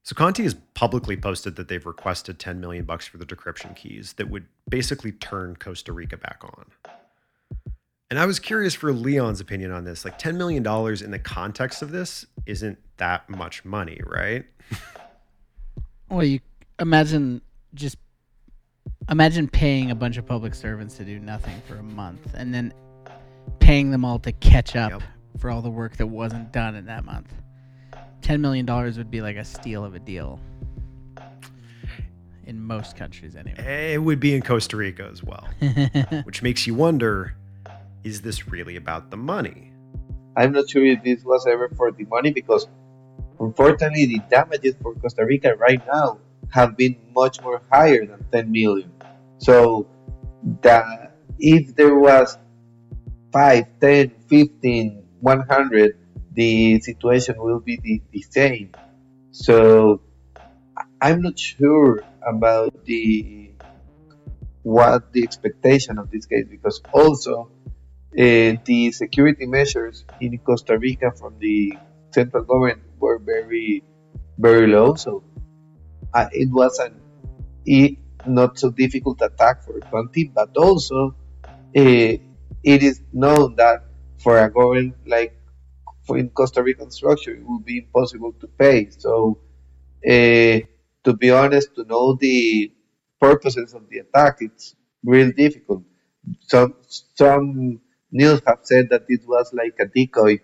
So 0.02 0.14
Conti 0.14 0.44
has 0.44 0.54
publicly 0.72 1.18
posted 1.18 1.56
that 1.56 1.68
they've 1.68 1.84
requested 1.84 2.38
10 2.38 2.58
million 2.58 2.86
bucks 2.86 3.06
for 3.06 3.18
the 3.18 3.26
decryption 3.26 3.76
keys 3.76 4.14
that 4.14 4.30
would 4.30 4.46
basically 4.66 5.12
turn 5.12 5.54
Costa 5.56 5.92
Rica 5.92 6.16
back 6.16 6.38
on. 6.42 6.64
And 8.08 8.20
I 8.20 8.26
was 8.26 8.38
curious 8.38 8.72
for 8.74 8.92
Leon's 8.92 9.40
opinion 9.40 9.72
on 9.72 9.84
this. 9.84 10.04
Like 10.04 10.18
$10 10.18 10.36
million 10.36 10.64
in 11.02 11.10
the 11.10 11.18
context 11.18 11.82
of 11.82 11.90
this 11.90 12.24
isn't 12.46 12.78
that 12.98 13.28
much 13.28 13.64
money, 13.64 14.00
right? 14.06 14.44
well, 16.08 16.22
you 16.22 16.38
imagine 16.78 17.40
just 17.74 17.96
imagine 19.10 19.48
paying 19.48 19.90
a 19.90 19.94
bunch 19.94 20.18
of 20.18 20.26
public 20.26 20.54
servants 20.54 20.96
to 20.96 21.04
do 21.04 21.18
nothing 21.18 21.60
for 21.66 21.76
a 21.76 21.82
month 21.82 22.32
and 22.34 22.54
then 22.54 22.72
paying 23.58 23.90
them 23.90 24.04
all 24.04 24.20
to 24.20 24.30
catch 24.32 24.76
up 24.76 24.92
yep. 24.92 25.02
for 25.38 25.50
all 25.50 25.60
the 25.60 25.70
work 25.70 25.96
that 25.96 26.06
wasn't 26.06 26.52
done 26.52 26.76
in 26.76 26.86
that 26.86 27.04
month. 27.04 27.32
$10 28.22 28.38
million 28.40 28.66
would 28.66 29.10
be 29.10 29.20
like 29.20 29.36
a 29.36 29.44
steal 29.44 29.84
of 29.84 29.96
a 29.96 29.98
deal. 29.98 30.40
In 32.44 32.62
most 32.62 32.96
countries, 32.96 33.34
anyway. 33.34 33.94
It 33.94 33.98
would 34.00 34.20
be 34.20 34.32
in 34.32 34.42
Costa 34.42 34.76
Rica 34.76 35.08
as 35.10 35.24
well. 35.24 35.48
which 36.22 36.44
makes 36.44 36.64
you 36.64 36.74
wonder 36.76 37.34
is 38.06 38.22
this 38.22 38.46
really 38.46 38.76
about 38.76 39.10
the 39.10 39.16
money? 39.16 39.72
I'm 40.36 40.52
not 40.52 40.70
sure 40.70 40.84
if 40.86 41.02
this 41.02 41.24
was 41.24 41.44
ever 41.46 41.68
for 41.76 41.90
the 41.90 42.04
money 42.04 42.30
because 42.30 42.68
unfortunately 43.40 44.06
the 44.06 44.20
damages 44.30 44.76
for 44.80 44.94
Costa 44.94 45.24
Rica 45.24 45.56
right 45.56 45.82
now 45.88 46.18
have 46.50 46.76
been 46.76 46.94
much 47.12 47.42
more 47.42 47.60
higher 47.72 48.06
than 48.06 48.24
10 48.30 48.52
million. 48.52 48.92
So 49.38 49.88
that 50.62 51.16
if 51.40 51.74
there 51.74 51.98
was 51.98 52.38
5, 53.32 53.66
10, 53.80 54.10
15, 54.28 55.02
100, 55.20 55.98
the 56.32 56.80
situation 56.80 57.34
will 57.38 57.58
be 57.58 57.76
the, 57.82 58.02
the 58.12 58.22
same. 58.22 58.70
So 59.32 60.00
I'm 61.00 61.22
not 61.22 61.36
sure 61.38 62.04
about 62.22 62.84
the 62.84 63.50
what 64.62 65.12
the 65.12 65.22
expectation 65.22 65.98
of 65.98 66.10
this 66.10 66.26
case 66.26 66.46
because 66.50 66.80
also 66.92 67.50
uh, 68.18 68.56
the 68.64 68.92
security 68.92 69.46
measures 69.46 70.04
in 70.20 70.38
Costa 70.38 70.78
Rica 70.78 71.12
from 71.12 71.38
the 71.38 71.80
central 72.12 72.44
government 72.44 72.82
were 72.98 73.18
very, 73.18 73.84
very 74.38 74.66
low. 74.66 74.94
So 74.94 75.24
uh, 76.14 76.28
it 76.32 76.50
was 76.52 76.78
an 76.78 77.00
it, 77.66 77.98
not 78.24 78.58
so 78.58 78.70
difficult 78.70 79.20
attack 79.22 79.64
for 79.64 79.80
Conti, 79.92 80.24
but 80.34 80.56
also 80.56 81.16
uh, 81.76 82.12
it 82.74 82.82
is 82.82 83.02
known 83.12 83.56
that 83.56 83.84
for 84.22 84.38
a 84.38 84.50
government 84.50 84.96
like 85.06 85.34
for 86.06 86.18
in 86.18 86.30
Costa 86.30 86.62
Rican 86.62 86.90
structure, 86.90 87.32
it 87.34 87.46
will 87.46 87.60
be 87.60 87.78
impossible 87.78 88.32
to 88.40 88.46
pay. 88.46 88.90
So, 88.90 89.38
uh, 90.06 90.60
to 91.04 91.14
be 91.18 91.30
honest, 91.30 91.74
to 91.76 91.84
know 91.84 92.14
the 92.14 92.72
purposes 93.20 93.74
of 93.74 93.88
the 93.90 93.98
attack, 93.98 94.38
it's 94.40 94.76
real 95.04 95.32
difficult. 95.32 95.82
Some 96.48 96.74
some 97.14 97.80
news 98.10 98.40
have 98.46 98.60
said 98.62 98.88
that 98.90 99.04
it 99.08 99.20
was 99.26 99.52
like 99.52 99.74
a 99.80 99.86
decoy. 99.86 100.40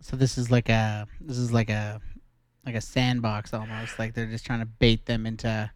So 0.00 0.16
this 0.16 0.36
is 0.36 0.50
like 0.50 0.68
a 0.68 1.06
this 1.20 1.38
is 1.38 1.52
like 1.52 1.70
a 1.70 2.00
like 2.66 2.74
a 2.74 2.80
sandbox 2.80 3.54
almost. 3.54 3.98
Like 3.98 4.14
they're 4.14 4.26
just 4.26 4.46
trying 4.46 4.60
to 4.60 4.66
bait 4.66 5.06
them 5.06 5.26
into 5.26 5.70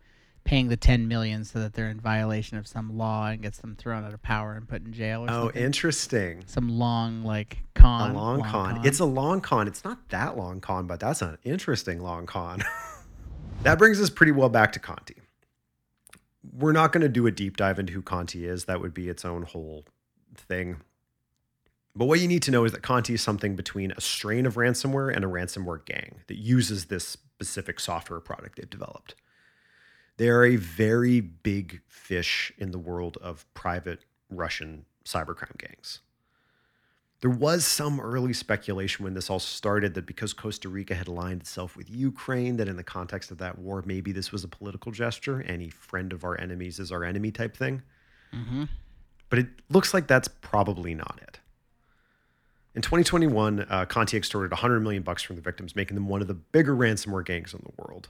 paying 0.45 0.69
the 0.69 0.77
10 0.77 1.09
million 1.09 1.45
so 1.45 1.59
that 1.61 1.75
they're 1.75 1.91
in 1.91 2.01
violation 2.01 2.57
of 2.57 2.67
some 2.67 2.97
law 2.97 3.27
and 3.27 3.43
gets 3.43 3.59
them 3.59 3.77
thrown 3.77 4.03
out 4.03 4.15
of 4.15 4.23
power 4.23 4.55
and 4.55 4.67
put 4.67 4.83
in 4.83 4.95
jail 4.95 5.23
or 5.23 5.31
oh, 5.31 5.45
something. 5.45 5.63
interesting. 5.63 6.43
Some 6.47 6.71
long 6.71 7.23
like 7.23 7.59
con. 7.75 8.13
A 8.13 8.15
long, 8.15 8.39
long 8.39 8.49
con. 8.49 8.75
con. 8.77 8.87
It's 8.87 8.99
a 8.99 9.05
long 9.05 9.43
con. 9.43 9.69
It's 9.69 9.85
not 9.85 10.09
that 10.09 10.39
long 10.39 10.61
con, 10.61 10.87
but 10.87 11.01
that's 11.01 11.21
an 11.21 11.37
interesting 11.45 12.01
long 12.01 12.25
con. 12.25 12.63
that 13.63 13.79
brings 13.79 14.01
us 14.01 14.09
pretty 14.09 14.33
well 14.33 14.49
back 14.49 14.73
to 14.73 14.79
Conti. 14.79 15.17
we're 16.53 16.73
not 16.73 16.93
going 16.93 17.03
to 17.03 17.11
do 17.11 17.27
a 17.27 17.31
deep 17.31 17.59
dive 17.59 17.79
into 17.79 17.93
who 17.93 18.01
Conti 18.01 18.47
is. 18.47 18.65
That 18.65 18.81
would 18.81 18.95
be 18.95 19.11
its 19.11 19.27
own 19.27 19.43
whole 19.43 19.85
thing. 20.35 20.79
But 21.99 22.05
what 22.05 22.21
you 22.21 22.29
need 22.29 22.43
to 22.45 22.53
know 22.53 22.65
is 22.65 22.71
that 22.71 22.83
Conti 22.83 23.15
is 23.15 23.23
something 23.23 23.57
between 23.57 23.91
a 23.91 24.01
strain 24.01 24.47
of 24.47 24.55
ransomware 24.55 25.13
and 25.13 25.25
a 25.25 25.29
ransomware 25.29 25.85
gang 25.85 26.21
that 26.29 26.39
uses 26.39 26.85
this 26.85 27.05
specific 27.05 27.81
software 27.81 28.21
product 28.21 28.57
they've 28.57 28.71
developed. 28.71 29.17
They 30.17 30.29
are 30.29 30.45
a 30.45 30.55
very 30.55 31.21
big 31.21 31.81
fish 31.89 32.53
in 32.57 32.71
the 32.71 32.79
world 32.79 33.19
of 33.21 33.53
private 33.53 34.05
Russian 34.31 34.85
cybercrime 35.05 35.59
gangs. 35.59 35.99
There 37.21 37.31
was 37.31 37.65
some 37.65 37.99
early 37.99 38.33
speculation 38.33 39.03
when 39.03 39.15
this 39.15 39.29
all 39.29 39.41
started 39.41 39.95
that 39.95 40.07
because 40.07 40.33
Costa 40.33 40.69
Rica 40.69 40.95
had 40.95 41.09
aligned 41.09 41.41
itself 41.41 41.77
with 41.77 41.91
Ukraine, 41.91 42.59
that 42.59 42.69
in 42.69 42.77
the 42.77 42.85
context 42.85 43.33
of 43.33 43.39
that 43.39 43.59
war, 43.59 43.83
maybe 43.85 44.13
this 44.13 44.31
was 44.31 44.45
a 44.45 44.49
political 44.49 44.93
gesture. 44.93 45.43
Any 45.49 45.69
friend 45.69 46.13
of 46.13 46.23
our 46.23 46.41
enemies 46.41 46.79
is 46.79 46.93
our 46.93 47.03
enemy 47.03 47.33
type 47.33 47.57
thing. 47.57 47.83
Mm-hmm. 48.33 48.65
But 49.31 49.41
it 49.41 49.49
looks 49.69 49.93
like 49.93 50.07
that's 50.07 50.29
probably 50.29 50.95
not 50.95 51.19
it. 51.23 51.41
In 52.75 52.83
2021, 52.83 53.67
uh, 53.69 53.87
Conti 53.87 54.17
extorted 54.17 54.51
100 54.53 54.81
million 54.81 55.03
bucks 55.03 55.23
from 55.23 55.37
the 55.37 55.43
victims, 55.43 55.75
making 55.75 55.95
them 55.95 56.09
one 56.09 56.21
of 56.21 56.29
the 56.29 56.35
bigger 56.35 56.77
ransomware 56.77 57.25
gangs 57.25 57.55
in 57.55 57.61
the 57.65 57.83
world. 57.83 58.09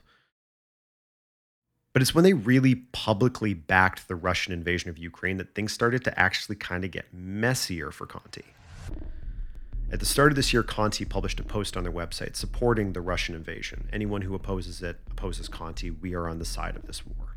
But 1.93 2.01
it's 2.01 2.13
when 2.13 2.23
they 2.23 2.33
really 2.33 2.75
publicly 2.75 3.53
backed 3.53 4.07
the 4.07 4.15
Russian 4.15 4.53
invasion 4.53 4.89
of 4.89 4.97
Ukraine 4.97 5.37
that 5.37 5.55
things 5.55 5.73
started 5.73 6.03
to 6.03 6.19
actually 6.19 6.55
kind 6.55 6.83
of 6.83 6.91
get 6.91 7.05
messier 7.13 7.89
for 7.89 8.05
Conti. 8.05 8.45
At 9.91 9.99
the 9.99 10.05
start 10.05 10.31
of 10.31 10.35
this 10.35 10.53
year, 10.53 10.61
Conti 10.61 11.03
published 11.03 11.39
a 11.39 11.43
post 11.43 11.75
on 11.75 11.83
their 11.83 11.91
website 11.91 12.35
supporting 12.35 12.93
the 12.93 13.01
Russian 13.01 13.33
invasion. 13.33 13.89
Anyone 13.91 14.21
who 14.21 14.35
opposes 14.35 14.83
it 14.83 14.97
opposes 15.09 15.47
Conti. 15.47 15.89
We 15.89 16.13
are 16.13 16.27
on 16.27 16.37
the 16.37 16.45
side 16.45 16.75
of 16.75 16.85
this 16.85 17.03
war. 17.07 17.35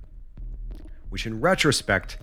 Which, 1.08 1.26
in 1.26 1.40
retrospect, 1.40 2.18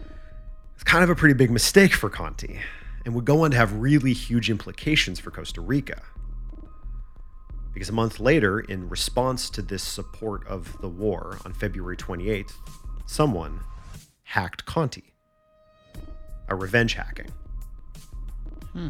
is 0.78 0.84
kind 0.84 1.04
of 1.04 1.10
a 1.10 1.16
pretty 1.16 1.34
big 1.34 1.50
mistake 1.50 1.94
for 1.94 2.12
Conti 2.12 2.60
and 3.06 3.14
would 3.16 3.26
go 3.26 3.44
on 3.44 3.52
to 3.52 3.58
have 3.58 3.74
really 3.74 4.14
huge 4.14 4.50
implications 4.50 5.20
for 5.20 5.32
Costa 5.32 5.62
Rica. 5.62 6.02
Because 7.74 7.90
a 7.90 7.94
month 7.94 8.20
later, 8.20 8.60
in 8.60 8.90
response 8.90 9.50
to 9.52 9.62
this 9.62 9.84
support 9.84 10.46
of 10.48 10.80
the 10.82 10.90
war 10.90 11.38
on 11.46 11.54
February 11.54 11.96
28th, 11.96 12.52
someone 13.06 13.62
hacked 14.24 14.66
Conti. 14.66 15.14
A 16.50 16.56
revenge 16.56 16.96
hacking. 16.96 17.32
Hmm. 18.74 18.88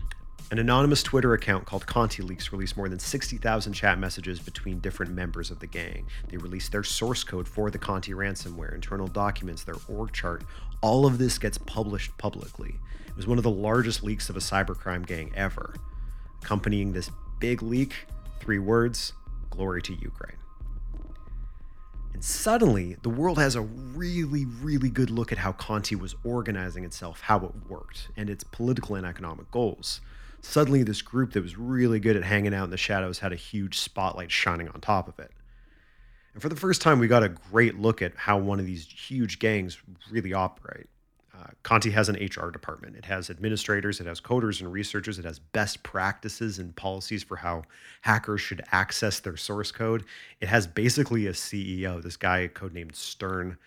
An 0.52 0.58
anonymous 0.58 1.04
Twitter 1.04 1.36
account 1.36 1.68
called 1.68 1.86
Conti 1.86 2.24
Leaks 2.24 2.52
released 2.52 2.76
more 2.76 2.90
than 2.90 2.98
60,000 2.98 3.72
chat 3.72 4.00
messages 4.00 4.40
between 4.40 4.80
different 4.80 5.12
members 5.12 5.52
of 5.52 5.60
the 5.60 5.68
gang. 5.68 6.08
They 6.28 6.38
released 6.38 6.72
their 6.72 6.84
source 6.84 7.24
code 7.24 7.48
for 7.48 7.70
the 7.70 7.78
Conti 7.78 8.14
ransomware, 8.14 8.74
internal 8.74 9.06
documents, 9.06 9.64
their 9.64 9.76
org 9.88 10.12
chart. 10.12 10.44
All 10.82 11.06
of 11.06 11.20
this 11.20 11.38
gets 11.38 11.60
published 11.60 12.18
publicly. 12.18 12.80
It 13.08 13.16
was 13.16 13.28
one 13.28 13.38
of 13.38 13.44
the 13.44 13.52
largest 13.52 14.04
leaks 14.04 14.28
of 14.28 14.38
a 14.38 14.40
cybercrime 14.40 15.06
gang 15.06 15.32
ever. 15.36 15.76
Accompanying 16.42 16.94
this 16.94 17.12
big 17.40 17.62
leak, 17.62 18.08
three 18.40 18.60
words 18.60 19.14
glory 19.52 19.84
to 19.84 19.94
Ukraine. 19.94 20.38
And 22.12 22.24
suddenly, 22.24 22.98
the 23.04 23.10
world 23.10 23.38
has 23.38 23.56
a 23.56 23.62
really, 23.62 24.46
really 24.46 24.90
good 24.90 25.12
look 25.12 25.32
at 25.32 25.38
how 25.38 25.52
Conti 25.52 25.96
was 25.96 26.16
organizing 26.24 26.86
itself, 26.86 27.22
how 27.22 27.38
it 27.46 27.52
worked, 27.70 28.08
and 28.18 28.32
its 28.32 28.44
political 28.44 28.96
and 28.96 29.06
economic 29.06 29.52
goals 29.52 30.02
suddenly 30.42 30.84
this 30.84 31.02
group 31.02 31.34
that 31.34 31.44
was 31.44 31.58
really 31.58 32.00
good 32.00 32.16
at 32.16 32.24
hanging 32.24 32.54
out 32.54 32.66
in 32.66 32.70
the 32.70 32.78
shadows 32.78 33.20
had 33.20 33.34
a 33.34 33.38
huge 33.38 33.78
spotlight 33.78 34.32
shining 34.32 34.68
on 34.70 34.82
top 34.82 35.08
of 35.08 35.20
it. 35.20 35.32
And 36.34 36.42
for 36.42 36.50
the 36.50 36.56
first 36.56 36.82
time, 36.82 37.00
we 37.00 37.08
got 37.08 37.24
a 37.24 37.30
great 37.30 37.80
look 37.80 38.02
at 38.02 38.16
how 38.16 38.38
one 38.38 38.60
of 38.60 38.66
these 38.66 38.86
huge 38.86 39.40
gangs 39.40 39.78
really 40.12 40.34
operate. 40.34 40.88
Uh, 41.40 41.48
Conti 41.64 41.92
has 41.92 42.10
an 42.10 42.16
HR 42.16 42.50
department. 42.50 42.96
It 42.96 43.06
has 43.06 43.30
administrators, 43.30 44.02
it 44.02 44.08
has 44.08 44.20
coders 44.20 44.60
and 44.60 44.72
researchers, 44.72 45.20
it 45.20 45.26
has 45.26 45.40
best 45.40 45.84
practices 45.84 46.60
and 46.60 46.76
policies 46.76 47.24
for 47.24 47.38
how 47.38 47.64
hackers 48.02 48.42
should 48.42 48.62
access 48.72 49.20
their 49.20 49.38
source 49.38 49.72
code. 49.72 50.04
It 50.42 50.50
has 50.50 50.68
basically 50.68 51.28
a 51.28 51.32
CEO, 51.32 52.02
this 52.02 52.18
guy 52.18 52.50
codenamed 52.54 52.96
Stern. 52.96 53.58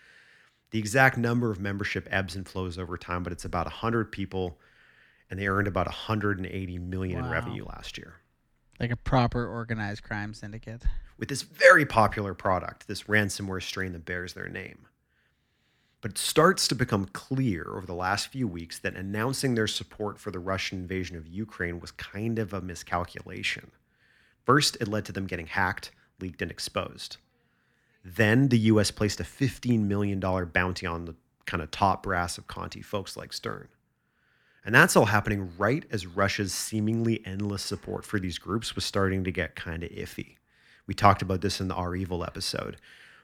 The 0.70 0.78
exact 0.78 1.16
number 1.16 1.50
of 1.50 1.60
membership 1.60 2.08
ebbs 2.10 2.36
and 2.36 2.46
flows 2.46 2.78
over 2.78 2.96
time, 2.98 3.22
but 3.22 3.32
it's 3.32 3.44
about 3.44 3.66
100 3.66 4.12
people 4.12 4.58
and 5.32 5.40
they 5.40 5.48
earned 5.48 5.66
about 5.66 5.86
180 5.86 6.78
million 6.78 7.20
Wow. 7.20 7.24
in 7.24 7.32
revenue 7.32 7.64
last 7.64 7.96
year. 7.96 8.16
Like 8.78 8.90
a 8.90 8.96
proper 8.96 9.46
organized 9.48 10.02
crime 10.02 10.34
syndicate. 10.34 10.82
With 11.16 11.30
this 11.30 11.40
very 11.40 11.86
popular 11.86 12.34
product, 12.34 12.86
this 12.86 13.04
ransomware 13.04 13.62
strain 13.62 13.94
that 13.94 14.04
bears 14.04 14.34
their 14.34 14.50
name. 14.50 14.86
But 16.02 16.10
it 16.10 16.18
starts 16.18 16.68
to 16.68 16.74
become 16.74 17.06
clear 17.06 17.64
over 17.74 17.86
the 17.86 17.94
last 17.94 18.28
few 18.28 18.46
weeks 18.46 18.78
that 18.80 18.94
announcing 18.94 19.54
their 19.54 19.66
support 19.66 20.18
for 20.18 20.30
the 20.30 20.38
Russian 20.38 20.80
invasion 20.80 21.16
of 21.16 21.26
Ukraine 21.26 21.80
was 21.80 21.92
kind 21.92 22.38
of 22.38 22.52
a 22.52 22.60
miscalculation. 22.60 23.70
First, 24.44 24.76
it 24.82 24.88
led 24.88 25.06
to 25.06 25.12
them 25.12 25.26
getting 25.26 25.46
hacked, 25.46 25.92
leaked, 26.20 26.42
and 26.42 26.50
exposed. 26.50 27.16
Then 28.04 28.48
the 28.48 28.58
US 28.58 28.90
placed 28.90 29.18
a 29.18 29.24
$15 29.24 29.80
million 29.86 30.20
bounty 30.20 30.84
on 30.84 31.06
the 31.06 31.14
kind 31.46 31.62
of 31.62 31.70
top 31.70 32.02
brass 32.02 32.36
of 32.36 32.48
Conti, 32.48 32.82
folks 32.82 33.16
like 33.16 33.32
Stern. 33.32 33.68
And 34.64 34.74
that's 34.74 34.94
all 34.94 35.06
happening 35.06 35.52
right 35.58 35.84
as 35.90 36.06
Russia's 36.06 36.52
seemingly 36.52 37.20
endless 37.26 37.62
support 37.62 38.04
for 38.04 38.20
these 38.20 38.38
groups 38.38 38.76
was 38.76 38.84
starting 38.84 39.24
to 39.24 39.32
get 39.32 39.56
kind 39.56 39.82
of 39.82 39.90
iffy. 39.90 40.36
We 40.86 40.94
talked 40.94 41.22
about 41.22 41.40
this 41.40 41.60
in 41.60 41.68
the 41.68 41.74
REvil 41.74 42.24
episode. 42.24 42.76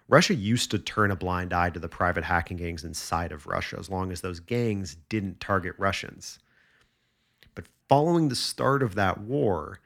Russia 0.08 0.34
used 0.34 0.70
to 0.70 0.78
turn 0.78 1.10
a 1.10 1.16
blind 1.16 1.52
eye 1.52 1.70
to 1.70 1.78
the 1.78 1.88
private 1.88 2.24
hacking 2.24 2.56
gangs 2.56 2.84
inside 2.84 3.30
of 3.30 3.46
Russia 3.46 3.76
as 3.78 3.90
long 3.90 4.10
as 4.10 4.20
those 4.20 4.40
gangs 4.40 4.96
didn't 5.08 5.38
target 5.38 5.74
Russians. 5.78 6.38
But 7.54 7.66
following 7.88 8.28
the 8.28 8.34
start 8.34 8.82
of 8.82 8.94
that 8.96 9.20
war, 9.20 9.80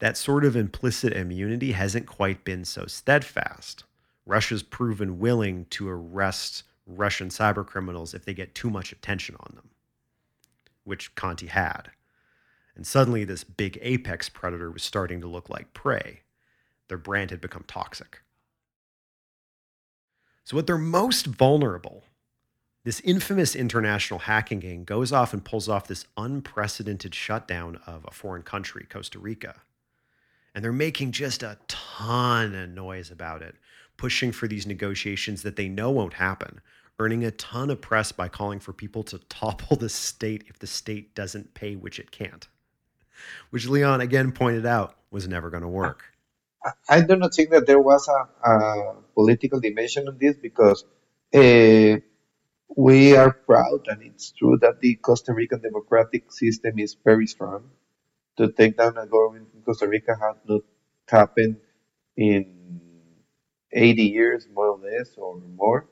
that 0.00 0.16
sort 0.16 0.44
of 0.44 0.56
implicit 0.56 1.12
immunity 1.12 1.72
hasn't 1.72 2.06
quite 2.06 2.44
been 2.44 2.64
so 2.64 2.86
steadfast. 2.86 3.84
Russia's 4.26 4.62
proven 4.62 5.18
willing 5.18 5.66
to 5.70 5.88
arrest 5.88 6.64
Russian 6.86 7.28
cybercriminals 7.28 8.14
if 8.14 8.24
they 8.24 8.34
get 8.34 8.54
too 8.54 8.70
much 8.70 8.92
attention 8.92 9.36
on 9.40 9.52
them 9.54 9.69
which 10.90 11.14
Conti 11.14 11.46
had. 11.46 11.92
And 12.74 12.84
suddenly, 12.84 13.24
this 13.24 13.44
big 13.44 13.78
apex 13.80 14.28
predator 14.28 14.70
was 14.70 14.82
starting 14.82 15.20
to 15.20 15.28
look 15.28 15.48
like 15.48 15.72
prey. 15.72 16.22
Their 16.88 16.98
brand 16.98 17.30
had 17.30 17.40
become 17.40 17.64
toxic. 17.66 18.22
So, 20.44 20.56
what 20.56 20.66
they're 20.66 20.76
most 20.76 21.26
vulnerable, 21.26 22.02
this 22.82 23.00
infamous 23.00 23.54
international 23.54 24.20
hacking 24.20 24.58
gang 24.58 24.82
goes 24.82 25.12
off 25.12 25.32
and 25.32 25.44
pulls 25.44 25.68
off 25.68 25.86
this 25.86 26.06
unprecedented 26.16 27.14
shutdown 27.14 27.78
of 27.86 28.04
a 28.04 28.10
foreign 28.10 28.42
country, 28.42 28.84
Costa 28.90 29.20
Rica. 29.20 29.62
And 30.54 30.64
they're 30.64 30.72
making 30.72 31.12
just 31.12 31.44
a 31.44 31.58
ton 31.68 32.54
of 32.56 32.70
noise 32.70 33.12
about 33.12 33.42
it, 33.42 33.54
pushing 33.96 34.32
for 34.32 34.48
these 34.48 34.66
negotiations 34.66 35.42
that 35.42 35.54
they 35.54 35.68
know 35.68 35.92
won't 35.92 36.14
happen, 36.14 36.60
earning 37.00 37.24
a 37.24 37.32
ton 37.32 37.70
of 37.70 37.80
press 37.82 38.12
by 38.12 38.28
calling 38.28 38.60
for 38.60 38.74
people 38.74 39.02
to 39.04 39.18
topple 39.30 39.76
the 39.78 39.90
state 39.90 40.44
if 40.48 40.60
the 40.60 40.68
state 40.68 41.16
doesn't 41.16 41.54
pay, 41.54 41.76
which 41.76 41.98
it 42.00 42.12
can't. 42.12 42.48
Which 43.50 43.66
Leon 43.68 44.00
again 44.02 44.32
pointed 44.32 44.66
out 44.66 44.96
was 45.10 45.28
never 45.28 45.50
going 45.50 45.62
to 45.64 45.68
work. 45.68 46.04
I- 46.64 47.02
do 47.02 47.16
not 47.16 47.34
think 47.34 47.50
that 47.50 47.66
there 47.66 47.80
was 47.80 48.08
a, 48.08 48.50
a 48.50 48.94
political 49.14 49.60
dimension 49.60 50.08
on 50.08 50.18
this 50.20 50.36
because 50.36 50.84
uh, 51.34 51.96
we 52.76 53.16
are 53.16 53.32
proud, 53.46 53.82
and 53.88 54.02
it's 54.02 54.32
true 54.32 54.58
that 54.62 54.80
the 54.80 54.96
Costa 54.96 55.34
Rican 55.34 55.60
democratic 55.62 56.32
system 56.32 56.78
is 56.78 56.96
very 57.04 57.26
strong. 57.26 57.70
To 58.38 58.50
take 58.52 58.76
down 58.76 58.96
a 58.98 59.06
government 59.06 59.48
in 59.54 59.62
Costa 59.62 59.88
Rica 59.88 60.14
has 60.20 60.36
not 60.46 60.62
happened 61.08 61.58
in 62.16 62.80
80 63.72 64.02
years, 64.04 64.48
more 64.54 64.68
or 64.70 64.78
less, 64.78 65.10
or 65.18 65.40
more. 65.56 65.86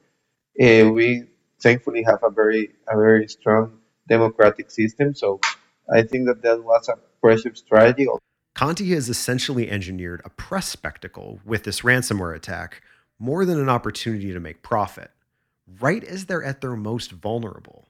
Uh, 0.61 0.91
we 0.91 1.25
thankfully 1.61 2.03
have 2.03 2.19
a 2.23 2.31
very 2.31 2.71
a 2.89 2.97
very 2.97 3.29
strong 3.29 3.79
democratic 4.09 4.71
system. 4.71 5.15
So 5.15 5.41
I 5.93 6.03
think 6.03 6.27
that 6.27 6.43
that 6.43 6.65
was 6.65 6.89
a 6.89 6.97
pressure 7.21 7.55
strategy. 7.55 8.07
Conti 8.55 8.91
has 8.91 9.09
essentially 9.09 9.71
engineered 9.71 10.21
a 10.25 10.31
press 10.31 10.69
spectacle 10.69 11.41
with 11.45 11.63
this 11.63 11.83
ransomware 11.83 12.35
attack 12.35 12.83
more 13.19 13.45
than 13.45 13.61
an 13.61 13.69
opportunity 13.69 14.33
to 14.33 14.41
make 14.41 14.63
profit, 14.63 15.11
right 15.81 16.03
as 16.03 16.27
they're 16.27 16.43
at 16.43 16.61
their 16.61 16.77
most 16.77 17.13
vulnerable. 17.13 17.89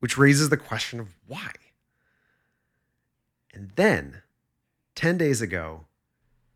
Which 0.00 0.16
raises 0.16 0.48
the 0.48 0.56
question 0.56 0.98
of 1.00 1.08
why. 1.26 1.50
And 3.52 3.70
then, 3.76 4.22
10 4.94 5.18
days 5.18 5.42
ago, 5.42 5.86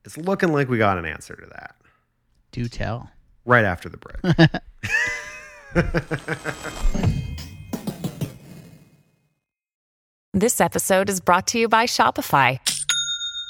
it's 0.05 0.17
looking 0.17 0.53
like 0.53 0.69
we 0.69 0.79
got 0.79 0.99
an 0.99 1.05
answer 1.05 1.35
to 1.37 1.47
that 1.47 1.77
Do 2.53 2.69
tell. 2.69 3.11
right 3.45 3.65
after 3.65 3.89
the 3.89 3.99
break. 3.99 4.49
This 10.37 10.61
episode 10.61 11.09
is 11.09 11.21
brought 11.21 11.47
to 11.49 11.59
you 11.61 11.69
by 11.69 11.85
Shopify. 11.87 12.59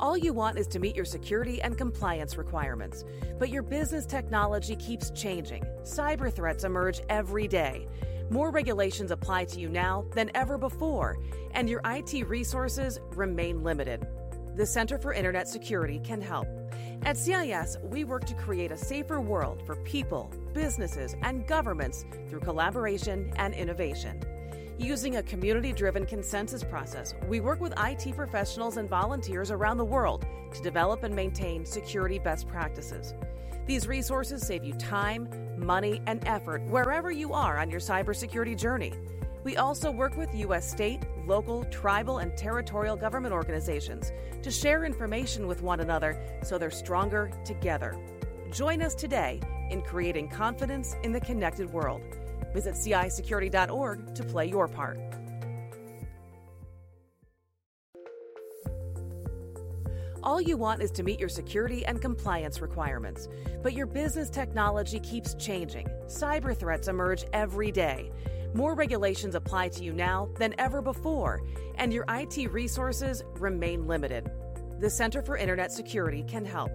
All 0.00 0.16
you 0.16 0.32
want 0.32 0.58
is 0.58 0.66
to 0.68 0.78
meet 0.78 0.96
your 0.96 1.04
security 1.04 1.60
and 1.60 1.76
compliance 1.76 2.38
requirements. 2.38 3.04
But 3.38 3.50
your 3.50 3.62
business 3.62 4.06
technology 4.06 4.74
keeps 4.76 5.10
changing. 5.10 5.62
Cyber 5.82 6.32
threats 6.32 6.64
emerge 6.64 7.02
every 7.10 7.46
day. 7.46 7.86
More 8.30 8.50
regulations 8.50 9.10
apply 9.10 9.44
to 9.46 9.60
you 9.60 9.68
now 9.68 10.06
than 10.14 10.30
ever 10.34 10.56
before, 10.56 11.18
and 11.50 11.68
your 11.68 11.82
IT 11.84 12.26
resources 12.26 12.98
remain 13.14 13.62
limited. 13.62 14.06
The 14.56 14.64
Center 14.64 14.96
for 14.96 15.12
Internet 15.12 15.48
Security 15.48 16.00
can 16.02 16.22
help. 16.22 16.48
At 17.02 17.18
CIS, 17.18 17.76
we 17.82 18.04
work 18.04 18.24
to 18.24 18.34
create 18.34 18.72
a 18.72 18.78
safer 18.78 19.20
world 19.20 19.62
for 19.66 19.76
people, 19.76 20.32
businesses, 20.54 21.14
and 21.22 21.46
governments 21.46 22.06
through 22.30 22.40
collaboration 22.40 23.34
and 23.36 23.52
innovation. 23.52 24.22
Using 24.80 25.16
a 25.16 25.22
community 25.22 25.74
driven 25.74 26.06
consensus 26.06 26.64
process, 26.64 27.14
we 27.28 27.40
work 27.40 27.60
with 27.60 27.74
IT 27.76 28.16
professionals 28.16 28.78
and 28.78 28.88
volunteers 28.88 29.50
around 29.50 29.76
the 29.76 29.84
world 29.84 30.24
to 30.54 30.62
develop 30.62 31.02
and 31.02 31.14
maintain 31.14 31.66
security 31.66 32.18
best 32.18 32.48
practices. 32.48 33.12
These 33.66 33.86
resources 33.86 34.40
save 34.40 34.64
you 34.64 34.72
time, 34.72 35.28
money, 35.58 36.00
and 36.06 36.26
effort 36.26 36.62
wherever 36.62 37.10
you 37.10 37.34
are 37.34 37.58
on 37.58 37.68
your 37.68 37.78
cybersecurity 37.78 38.56
journey. 38.56 38.94
We 39.44 39.58
also 39.58 39.90
work 39.90 40.16
with 40.16 40.34
U.S. 40.34 40.70
state, 40.70 41.02
local, 41.26 41.64
tribal, 41.64 42.16
and 42.16 42.34
territorial 42.34 42.96
government 42.96 43.34
organizations 43.34 44.10
to 44.42 44.50
share 44.50 44.86
information 44.86 45.46
with 45.46 45.60
one 45.60 45.80
another 45.80 46.18
so 46.42 46.56
they're 46.56 46.70
stronger 46.70 47.30
together. 47.44 47.98
Join 48.50 48.80
us 48.80 48.94
today 48.94 49.40
in 49.68 49.82
creating 49.82 50.30
confidence 50.30 50.96
in 51.02 51.12
the 51.12 51.20
connected 51.20 51.70
world. 51.70 52.00
Visit 52.52 52.74
CISecurity.org 52.74 54.14
to 54.14 54.24
play 54.24 54.46
your 54.46 54.68
part. 54.68 54.98
All 60.22 60.40
you 60.40 60.58
want 60.58 60.82
is 60.82 60.90
to 60.92 61.02
meet 61.02 61.18
your 61.18 61.30
security 61.30 61.84
and 61.86 62.00
compliance 62.00 62.60
requirements. 62.60 63.26
But 63.62 63.72
your 63.72 63.86
business 63.86 64.28
technology 64.28 65.00
keeps 65.00 65.34
changing. 65.34 65.88
Cyber 66.06 66.56
threats 66.56 66.88
emerge 66.88 67.24
every 67.32 67.72
day. 67.72 68.12
More 68.52 68.74
regulations 68.74 69.34
apply 69.34 69.68
to 69.70 69.84
you 69.84 69.92
now 69.92 70.28
than 70.36 70.54
ever 70.58 70.82
before, 70.82 71.40
and 71.76 71.92
your 71.92 72.04
IT 72.08 72.52
resources 72.52 73.22
remain 73.38 73.86
limited. 73.86 74.30
The 74.80 74.88
Center 74.88 75.20
for 75.20 75.36
Internet 75.36 75.72
Security 75.72 76.24
can 76.26 76.42
help. 76.42 76.72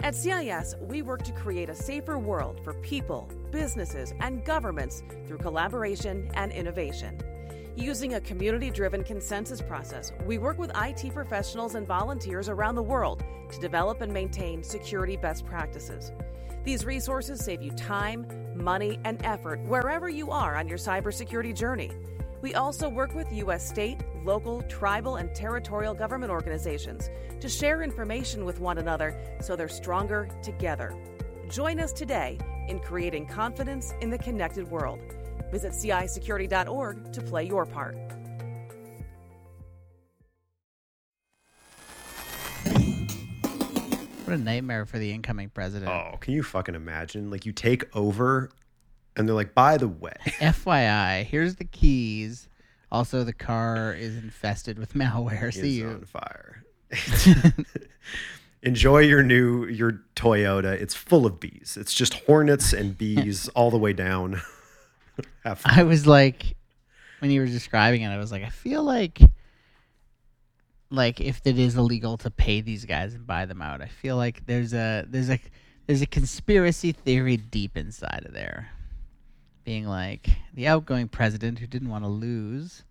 At 0.00 0.16
CIS, 0.16 0.74
we 0.80 1.02
work 1.02 1.22
to 1.22 1.30
create 1.30 1.68
a 1.68 1.74
safer 1.74 2.18
world 2.18 2.60
for 2.64 2.74
people, 2.74 3.30
businesses, 3.52 4.12
and 4.18 4.44
governments 4.44 5.04
through 5.28 5.38
collaboration 5.38 6.28
and 6.34 6.50
innovation. 6.50 7.20
Using 7.76 8.14
a 8.14 8.20
community 8.20 8.70
driven 8.70 9.04
consensus 9.04 9.62
process, 9.62 10.10
we 10.26 10.36
work 10.36 10.58
with 10.58 10.72
IT 10.74 11.14
professionals 11.14 11.76
and 11.76 11.86
volunteers 11.86 12.48
around 12.48 12.74
the 12.74 12.82
world 12.82 13.22
to 13.52 13.60
develop 13.60 14.00
and 14.00 14.12
maintain 14.12 14.64
security 14.64 15.16
best 15.16 15.46
practices. 15.46 16.10
These 16.64 16.84
resources 16.84 17.44
save 17.44 17.62
you 17.62 17.70
time, 17.70 18.26
money, 18.56 18.98
and 19.04 19.24
effort 19.24 19.60
wherever 19.60 20.08
you 20.08 20.32
are 20.32 20.56
on 20.56 20.66
your 20.66 20.78
cybersecurity 20.78 21.56
journey. 21.56 21.92
We 22.44 22.52
also 22.52 22.90
work 22.90 23.14
with 23.14 23.32
U.S. 23.32 23.66
state, 23.66 24.00
local, 24.22 24.60
tribal, 24.64 25.16
and 25.16 25.34
territorial 25.34 25.94
government 25.94 26.30
organizations 26.30 27.08
to 27.40 27.48
share 27.48 27.82
information 27.82 28.44
with 28.44 28.60
one 28.60 28.76
another 28.76 29.18
so 29.40 29.56
they're 29.56 29.66
stronger 29.66 30.28
together. 30.42 30.94
Join 31.48 31.80
us 31.80 31.90
today 31.90 32.38
in 32.68 32.80
creating 32.80 33.28
confidence 33.28 33.94
in 34.02 34.10
the 34.10 34.18
connected 34.18 34.70
world. 34.70 35.00
Visit 35.50 35.72
CISecurity.org 35.72 37.14
to 37.14 37.22
play 37.22 37.44
your 37.44 37.64
part. 37.64 37.96
What 44.26 44.34
a 44.34 44.36
nightmare 44.36 44.84
for 44.84 44.98
the 44.98 45.10
incoming 45.10 45.48
president. 45.48 45.90
Oh, 45.90 46.18
can 46.20 46.34
you 46.34 46.42
fucking 46.42 46.74
imagine? 46.74 47.30
Like 47.30 47.46
you 47.46 47.52
take 47.52 47.84
over 47.96 48.50
and 49.16 49.28
they're 49.28 49.34
like, 49.34 49.54
by 49.54 49.76
the 49.76 49.88
way, 49.88 50.14
FYI, 50.24 51.24
here's 51.24 51.56
the 51.56 51.64
keys. 51.64 52.48
Also, 52.90 53.24
the 53.24 53.32
car 53.32 53.92
is 53.92 54.16
infested 54.16 54.78
with 54.78 54.94
malware. 54.94 55.52
See 55.52 55.70
you. 55.70 55.88
on 55.88 56.04
fire. 56.04 56.64
Enjoy 58.62 58.98
your 59.00 59.22
new 59.22 59.66
your 59.66 60.00
Toyota. 60.16 60.72
It's 60.72 60.94
full 60.94 61.26
of 61.26 61.38
bees. 61.38 61.76
It's 61.78 61.92
just 61.92 62.14
hornets 62.26 62.72
and 62.72 62.96
bees 62.96 63.48
all 63.50 63.70
the 63.70 63.78
way 63.78 63.92
down. 63.92 64.40
I 65.44 65.82
was 65.82 66.06
like, 66.06 66.56
when 67.18 67.30
you 67.30 67.40
were 67.40 67.46
describing 67.46 68.02
it, 68.02 68.08
I 68.08 68.16
was 68.16 68.32
like, 68.32 68.42
I 68.42 68.48
feel 68.48 68.82
like, 68.82 69.20
like 70.90 71.20
if 71.20 71.40
it 71.44 71.58
is 71.58 71.76
illegal 71.76 72.16
to 72.18 72.30
pay 72.30 72.60
these 72.62 72.84
guys 72.84 73.14
and 73.14 73.26
buy 73.26 73.44
them 73.44 73.60
out, 73.60 73.82
I 73.82 73.86
feel 73.88 74.16
like 74.16 74.46
there's 74.46 74.72
a 74.72 75.04
there's 75.08 75.30
a 75.30 75.38
there's 75.86 76.02
a 76.02 76.06
conspiracy 76.06 76.92
theory 76.92 77.36
deep 77.36 77.76
inside 77.76 78.24
of 78.26 78.32
there, 78.32 78.70
being 79.64 79.86
like 79.86 80.28
the 80.52 80.66
outgoing 80.66 81.08
president 81.08 81.58
who 81.58 81.66
didn't 81.66 81.88
want 81.88 82.04
to 82.04 82.08
lose, 82.08 82.84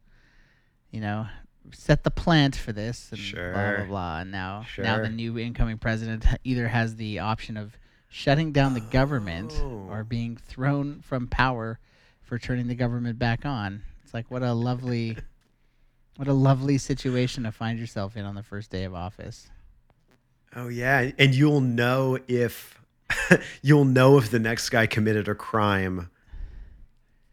you 0.91 0.99
know, 0.99 1.27
set 1.71 2.03
the 2.03 2.11
plant 2.11 2.55
for 2.55 2.73
this 2.73 3.11
and 3.11 3.53
blah 3.53 3.75
blah 3.77 3.85
blah, 3.85 4.19
and 4.19 4.31
now 4.31 4.63
sure. 4.63 4.83
now 4.83 4.99
the 5.01 5.09
new 5.09 5.37
incoming 5.39 5.77
president 5.77 6.25
either 6.43 6.67
has 6.67 6.95
the 6.95 7.19
option 7.19 7.57
of 7.57 7.77
shutting 8.09 8.51
down 8.51 8.73
the 8.73 8.79
government 8.81 9.53
Oh. 9.61 9.87
or 9.89 10.03
being 10.03 10.35
thrown 10.37 11.01
from 11.01 11.27
power 11.27 11.79
for 12.21 12.37
turning 12.37 12.67
the 12.67 12.75
government 12.75 13.17
back 13.17 13.45
on. 13.45 13.81
It's 14.03 14.13
like 14.13 14.29
what 14.29 14.43
a 14.43 14.53
lovely 14.53 15.17
what 16.17 16.27
a 16.27 16.33
lovely 16.33 16.77
situation 16.77 17.43
to 17.43 17.51
find 17.51 17.79
yourself 17.79 18.15
in 18.17 18.25
on 18.25 18.35
the 18.35 18.43
first 18.43 18.69
day 18.69 18.83
of 18.83 18.93
office. 18.93 19.49
Oh 20.55 20.67
yeah, 20.67 21.11
and 21.17 21.33
you'll 21.33 21.61
know 21.61 22.19
if 22.27 22.79
you'll 23.61 23.85
know 23.85 24.17
if 24.17 24.29
the 24.29 24.39
next 24.39 24.69
guy 24.69 24.85
committed 24.85 25.27
a 25.27 25.35
crime 25.35 26.09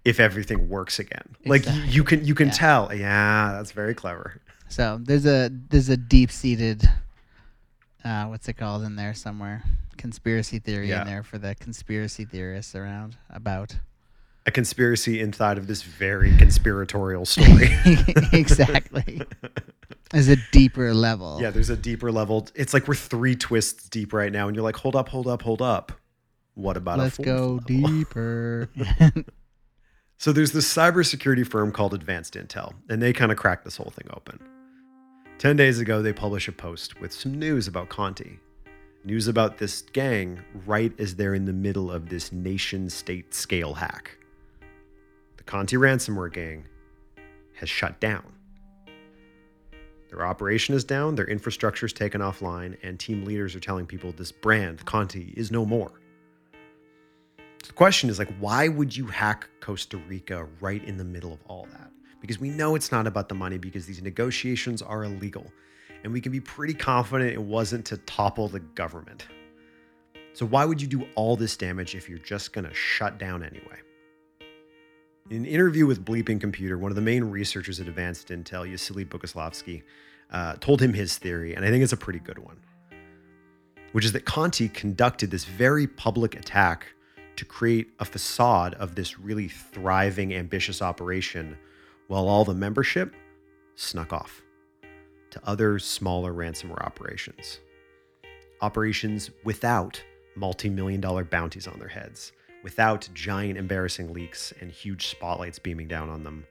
if 0.04 0.18
everything 0.20 0.68
works 0.68 0.98
again. 0.98 1.36
Like 1.44 1.64
you, 1.86 2.04
can 2.04 2.24
you 2.24 2.34
can 2.34 2.48
Yeah. 2.48 2.52
tell. 2.54 2.94
Yeah, 2.94 3.52
that's 3.52 3.72
very 3.72 3.94
clever. 3.94 4.40
So 4.68 4.98
there's 5.02 5.26
a 5.26 5.50
there's 5.68 5.88
a 5.88 5.96
deep 5.96 6.30
seated 6.30 6.88
uh, 8.04 8.24
what's 8.26 8.48
it 8.48 8.54
called 8.54 8.82
in 8.82 8.96
there 8.96 9.12
somewhere? 9.14 9.62
Conspiracy 9.98 10.58
theory 10.58 10.88
Yeah. 10.88 11.02
in 11.02 11.06
there 11.06 11.22
for 11.22 11.36
the 11.38 11.54
conspiracy 11.56 12.24
theorists 12.24 12.74
around 12.74 13.16
about. 13.28 13.76
A 14.46 14.50
conspiracy 14.50 15.20
inside 15.20 15.58
of 15.58 15.66
this 15.66 15.82
very 15.82 16.34
conspiratorial 16.38 17.26
story. 17.26 17.68
exactly. 18.32 19.20
There's 20.10 20.28
a 20.28 20.36
deeper 20.50 20.94
level. 20.94 21.38
yeah, 21.42 21.50
there's 21.50 21.68
a 21.68 21.76
deeper 21.76 22.10
level. 22.10 22.48
It's 22.54 22.72
like 22.72 22.88
we're 22.88 22.94
three 22.94 23.36
twists 23.36 23.88
deep 23.90 24.14
right 24.14 24.32
now, 24.32 24.46
and 24.46 24.56
you're 24.56 24.64
like, 24.64 24.76
hold 24.76 24.96
up, 24.96 25.10
hold 25.10 25.26
up, 25.28 25.42
hold 25.42 25.60
up. 25.60 25.92
What 26.54 26.78
about 26.78 26.98
Let's 27.00 27.18
a 27.18 27.22
go 27.22 27.32
level? 27.32 27.58
deeper. 27.66 28.70
So 30.20 30.35
there's 30.35 30.52
this 30.52 30.70
cybersecurity 30.70 31.46
firm 31.46 31.72
called 31.72 31.94
Advanced 31.94 32.35
Intel, 32.35 32.74
and 32.90 33.00
they 33.00 33.11
kind 33.11 33.33
of 33.33 33.38
cracked 33.38 33.64
this 33.64 33.78
whole 33.78 33.90
thing 33.90 34.06
open. 34.12 34.38
Ten 35.38 35.56
days 35.56 35.78
ago, 35.78 36.02
they 36.02 36.12
published 36.12 36.46
a 36.46 36.52
post 36.52 37.00
with 37.00 37.11
some 37.11 37.38
news 37.38 37.66
about 37.66 37.88
Conti. 37.88 38.38
News 39.02 39.28
about 39.28 39.56
this 39.56 39.80
gang 39.80 40.44
right 40.66 40.92
as 41.00 41.14
they're 41.14 41.33
in 41.33 41.46
the 41.46 41.54
middle 41.54 41.90
of 41.90 42.11
this 42.11 42.33
nation 42.33 42.90
state 42.90 43.33
scale 43.33 43.72
hack. 43.72 44.18
The 45.38 45.42
Conti 45.44 45.76
ransomware 45.76 46.30
gang 46.30 46.66
has 47.54 47.70
shut 47.70 47.98
down. 47.98 48.30
Their 50.11 50.26
operation 50.26 50.74
is 50.74 50.85
down, 50.85 51.14
their 51.14 51.28
infrastructure 51.28 51.87
is 51.87 51.94
taken 51.94 52.20
offline, 52.20 52.76
and 52.83 53.00
team 53.00 53.24
leaders 53.24 53.56
are 53.56 53.61
telling 53.61 53.87
people 53.87 54.12
this 54.12 54.33
brand, 54.33 54.85
Conti, 54.85 55.33
is 55.35 55.50
no 55.50 55.64
more. 55.64 55.99
The 57.66 57.73
question 57.73 58.11
is 58.11 58.18
like, 58.18 58.35
why 58.38 58.68
would 58.68 58.96
you 58.96 59.07
hack 59.07 59.49
Costa 59.61 59.96
Rica 59.96 60.46
right 60.61 60.83
in 60.85 60.96
the 60.96 61.05
middle 61.05 61.33
of 61.33 61.40
all 61.46 61.66
that? 61.73 61.90
Because 62.20 62.38
we 62.38 62.51
know 62.51 62.75
it's 62.75 62.92
not 62.92 63.07
about 63.07 63.29
the 63.29 63.35
money 63.35 63.59
because 63.59 63.87
these 63.87 64.03
negotiations 64.03 64.83
are 64.83 65.05
illegal. 65.05 65.46
And 66.03 66.12
we 66.12 66.20
can 66.20 66.33
be 66.33 66.40
pretty 66.40 66.75
confident 66.75 67.33
it 67.33 67.42
wasn't 67.42 67.85
to 67.87 67.96
topple 67.99 68.49
the 68.49 68.61
government. 68.61 69.27
So 70.33 70.46
why 70.46 70.64
would 70.64 70.81
you 70.81 70.88
do 70.88 71.07
all 71.14 71.37
this 71.37 71.57
damage 71.57 71.94
if 71.94 72.09
you're 72.09 72.18
just 72.18 72.53
gonna 72.53 72.73
shut 72.75 73.18
down 73.18 73.42
anyway? 73.42 73.79
In 75.31 75.38
an 75.38 75.46
interview 75.46 75.87
with 75.87 76.05
Bleeping 76.05 76.40
Computer, 76.40 76.79
one 76.79 76.90
of 76.90 76.96
the 76.96 77.03
main 77.03 77.25
researchers 77.25 77.81
at 77.81 77.88
Advanced 77.88 78.29
Intel, 78.29 78.68
Yasili 78.70 79.07
Boguslavsky, 79.07 79.83
uh, 80.31 80.55
told 80.61 80.81
him 80.81 80.92
his 80.92 81.18
theory, 81.18 81.55
and 81.55 81.64
I 81.64 81.70
think 81.70 81.83
it's 81.85 81.92
a 81.92 81.96
pretty 81.96 82.18
good 82.20 82.38
one. 82.38 82.57
which 83.92 84.05
is 84.05 84.12
that 84.12 84.25
Conti 84.25 84.68
conducted 84.68 85.31
this 85.31 85.44
very 85.44 85.87
public 85.87 86.37
attack 86.37 86.87
to 87.36 87.44
create 87.44 87.88
a 87.98 88.04
facade 88.04 88.74
of 88.74 88.94
this 88.94 89.18
really 89.18 89.48
thriving, 89.48 90.34
ambitious 90.34 90.82
operation 90.82 91.56
while 92.08 92.28
all 92.28 92.44
the 92.44 92.54
membership 92.54 93.14
snuck 93.76 94.12
off 94.12 94.42
to 95.30 95.40
other 95.44 95.78
smaller 95.78 96.32
ransomware 96.32 96.84
operations. 96.84 97.60
Operations 98.60 99.30
without 99.44 100.02
multi 100.34 100.68
million 100.68 101.00
dollar 101.00 101.24
bounties 101.24 101.66
on 101.66 101.78
their 101.78 101.88
heads, 101.88 102.32
without 102.62 103.08
giant 103.14 103.58
embarrassing 103.58 104.12
leaks 104.12 104.52
and 104.60 104.70
huge 104.70 105.06
spotlights 105.06 105.58
beaming 105.58 105.88
down 105.88 106.08
on 106.08 106.24
them. 106.24 106.46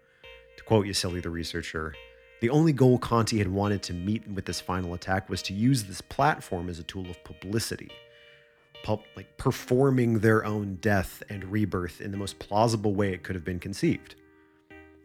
To 0.58 0.64
quote 0.64 0.86
Yassili, 0.86 1.22
the 1.22 1.30
researcher, 1.30 1.94
the 2.42 2.50
only 2.50 2.72
goal 2.72 2.98
Conti 2.98 3.38
had 3.38 3.50
wanted 3.50 3.84
to 3.84 3.94
meet 3.94 4.26
with 4.28 4.46
this 4.46 4.62
final 4.62 4.94
attack 4.94 5.30
was 5.30 5.42
to 5.44 5.54
use 5.54 5.84
this 5.84 6.02
platform 6.02 6.70
as 6.70 6.80
a 6.80 6.84
tool 6.84 7.10
of 7.10 7.22
publicity, 7.24 7.92
Like 9.16 9.38
performing 9.38 10.20
their 10.20 10.44
own 10.44 10.80
death 10.82 11.22
and 11.30 11.44
rebirth 11.46 12.02
in 12.02 12.12
the 12.12 12.18
most 12.18 12.40
plausible 12.40 12.96
way 12.96 13.14
it 13.14 13.24
could 13.24 13.36
have 13.36 13.46
been 13.46 13.60
conceived. 13.60 14.16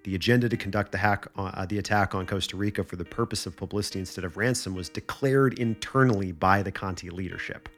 The 0.04 0.14
agenda 0.14 0.48
to 0.48 0.56
conduct 0.56 0.92
the, 0.92 0.98
hack, 0.98 1.26
uh, 1.36 1.66
the 1.66 1.78
attack 1.78 2.14
on 2.14 2.26
Costa 2.26 2.56
Rica 2.56 2.84
for 2.84 2.96
the 2.96 3.04
purpose 3.04 3.46
of 3.46 3.56
publicity 3.56 3.98
instead 3.98 4.24
of 4.24 4.36
ransom 4.36 4.74
was 4.74 4.88
declared 4.88 5.58
internally 5.58 6.32
by 6.32 6.62
the 6.62 6.72
Conti 6.72 7.10
leadership. 7.10 7.68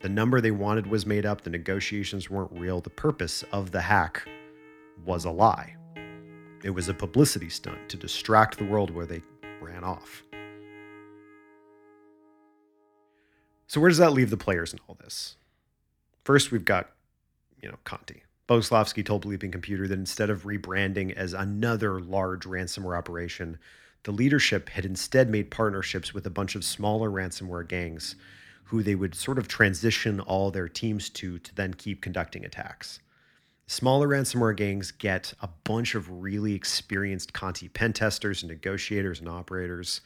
The 0.00 0.08
number 0.08 0.40
they 0.40 0.52
wanted 0.52 0.86
was 0.86 1.06
made 1.06 1.26
up, 1.26 1.42
the 1.42 1.50
negotiations 1.50 2.30
weren't 2.30 2.52
real, 2.52 2.80
the 2.80 2.90
purpose 2.90 3.42
of 3.52 3.72
the 3.72 3.80
hack 3.80 4.28
was 5.04 5.24
a 5.24 5.30
lie. 5.30 5.74
It 6.62 6.70
was 6.70 6.88
a 6.88 6.94
publicity 6.94 7.48
stunt 7.48 7.88
to 7.88 7.96
distract 7.96 8.58
the 8.58 8.64
world 8.64 8.90
where 8.90 9.06
they 9.06 9.22
ran 9.60 9.82
off. 9.82 10.22
So 13.68 13.80
where 13.80 13.90
does 13.90 13.98
that 13.98 14.12
leave 14.12 14.30
the 14.30 14.36
players 14.36 14.72
in 14.72 14.80
all 14.88 14.96
this? 15.00 15.36
First, 16.24 16.50
we've 16.50 16.64
got, 16.64 16.90
you 17.62 17.68
know, 17.68 17.76
Conti. 17.84 18.24
Boguslavsky 18.48 19.04
told 19.04 19.26
Bleeping 19.26 19.52
Computer 19.52 19.86
that 19.86 19.98
instead 19.98 20.30
of 20.30 20.44
rebranding 20.44 21.12
as 21.12 21.34
another 21.34 22.00
large 22.00 22.44
ransomware 22.44 22.96
operation, 22.96 23.58
the 24.04 24.10
leadership 24.10 24.70
had 24.70 24.86
instead 24.86 25.28
made 25.28 25.50
partnerships 25.50 26.14
with 26.14 26.26
a 26.26 26.30
bunch 26.30 26.54
of 26.54 26.64
smaller 26.64 27.10
ransomware 27.10 27.68
gangs 27.68 28.16
who 28.64 28.82
they 28.82 28.94
would 28.94 29.14
sort 29.14 29.38
of 29.38 29.48
transition 29.48 30.20
all 30.20 30.50
their 30.50 30.68
teams 30.68 31.10
to 31.10 31.38
to 31.38 31.54
then 31.54 31.74
keep 31.74 32.00
conducting 32.00 32.44
attacks. 32.44 33.00
Smaller 33.66 34.08
ransomware 34.08 34.56
gangs 34.56 34.92
get 34.92 35.34
a 35.42 35.48
bunch 35.64 35.94
of 35.94 36.22
really 36.22 36.54
experienced 36.54 37.34
Conti 37.34 37.68
pen 37.68 37.92
testers 37.92 38.42
and 38.42 38.50
negotiators 38.50 39.20
and 39.20 39.28
operators. 39.28 40.00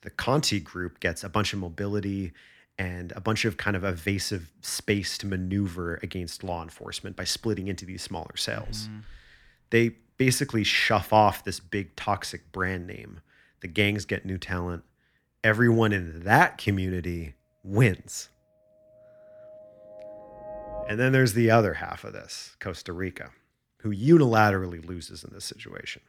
The 0.00 0.10
Conti 0.10 0.60
group 0.60 1.00
gets 1.00 1.24
a 1.24 1.28
bunch 1.28 1.52
of 1.52 1.58
mobility 1.58 2.32
and 2.78 3.12
a 3.16 3.20
bunch 3.20 3.44
of 3.44 3.56
kind 3.56 3.76
of 3.76 3.84
evasive 3.84 4.52
space 4.60 5.16
to 5.18 5.26
maneuver 5.26 5.98
against 6.02 6.44
law 6.44 6.62
enforcement 6.62 7.16
by 7.16 7.24
splitting 7.24 7.68
into 7.68 7.86
these 7.86 8.02
smaller 8.02 8.36
cells. 8.36 8.88
Mm-hmm. 8.88 8.98
They 9.70 9.96
basically 10.18 10.64
shuff 10.64 11.12
off 11.12 11.44
this 11.44 11.60
big 11.60 11.96
toxic 11.96 12.52
brand 12.52 12.86
name. 12.86 13.20
The 13.60 13.68
gangs 13.68 14.04
get 14.04 14.26
new 14.26 14.38
talent. 14.38 14.84
Everyone 15.42 15.92
in 15.92 16.24
that 16.24 16.58
community 16.58 17.34
wins. 17.62 18.28
And 20.88 21.00
then 21.00 21.12
there's 21.12 21.32
the 21.32 21.50
other 21.50 21.74
half 21.74 22.04
of 22.04 22.12
this, 22.12 22.56
Costa 22.60 22.92
Rica, 22.92 23.30
who 23.78 23.92
unilaterally 23.92 24.86
loses 24.86 25.24
in 25.24 25.32
this 25.32 25.44
situation. 25.44 26.02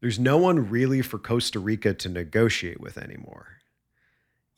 There's 0.00 0.18
no 0.18 0.38
one 0.38 0.70
really 0.70 1.02
for 1.02 1.18
Costa 1.18 1.60
Rica 1.60 1.92
to 1.92 2.08
negotiate 2.08 2.80
with 2.80 2.96
anymore. 2.96 3.59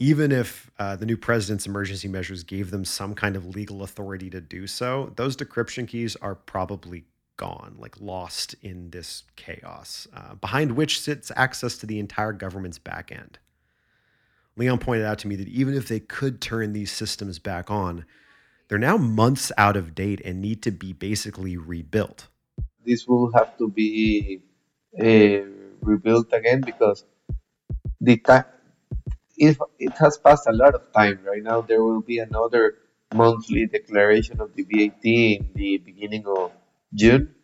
Even 0.02 0.32
if 0.32 0.68
uh, 0.80 0.96
the 0.96 1.06
new 1.06 1.16
president's 1.16 1.64
emergency 1.64 2.08
measures 2.08 2.42
gave 2.42 2.72
them 2.72 2.84
some 2.84 3.14
kind 3.14 3.36
of 3.36 3.54
legal 3.54 3.84
authority 3.84 4.28
to 4.30 4.40
do 4.40 4.66
so, 4.66 5.12
those 5.14 5.36
decryption 5.36 5.86
keys 5.86 6.16
are 6.16 6.34
probably 6.34 7.04
gone, 7.36 7.76
like 7.78 8.00
lost 8.00 8.56
in 8.62 8.90
this 8.90 9.22
chaos, 9.36 10.08
uh, 10.12 10.34
behind 10.34 10.72
which 10.72 11.00
sits 11.00 11.30
access 11.36 11.78
to 11.78 11.86
the 11.86 12.00
entire 12.00 12.32
government's 12.32 12.80
back 12.80 13.12
end. 13.12 13.38
Leon 14.56 14.80
pointed 14.80 15.06
out 15.06 15.20
to 15.20 15.28
me 15.28 15.36
that 15.36 15.46
even 15.46 15.72
if 15.72 15.86
they 15.86 16.00
could 16.00 16.40
turn 16.40 16.72
these 16.72 16.90
systems 16.90 17.38
back 17.38 17.70
on, 17.70 18.04
they're 18.66 18.78
now 18.78 18.96
months 18.96 19.52
out 19.56 19.76
of 19.76 19.94
date 19.94 20.20
and 20.24 20.42
need 20.42 20.64
to 20.64 20.72
be 20.72 20.92
basically 20.92 21.56
rebuilt. 21.56 22.26
This 22.84 23.06
will 23.06 23.30
have 23.34 23.56
to 23.58 23.68
be 23.68 24.42
uh, 25.00 25.46
rebuilt 25.80 26.32
again 26.32 26.60
because 26.62 27.04
the 28.00 28.16
time 28.16 28.46
it, 29.46 29.56
it 29.78 29.94
has 29.98 30.18
passed 30.18 30.46
a 30.48 30.52
lot 30.52 30.74
of 30.74 30.92
time. 30.92 31.20
Right 31.24 31.42
now, 31.42 31.60
there 31.62 31.82
will 31.84 32.00
be 32.02 32.18
another 32.18 32.64
monthly 33.14 33.66
declaration 33.66 34.40
of 34.40 34.54
the 34.56 34.64
VAT 34.64 35.04
in 35.38 35.50
the 35.54 35.78
beginning 35.78 36.24
of 36.26 36.52
June. 36.94 37.34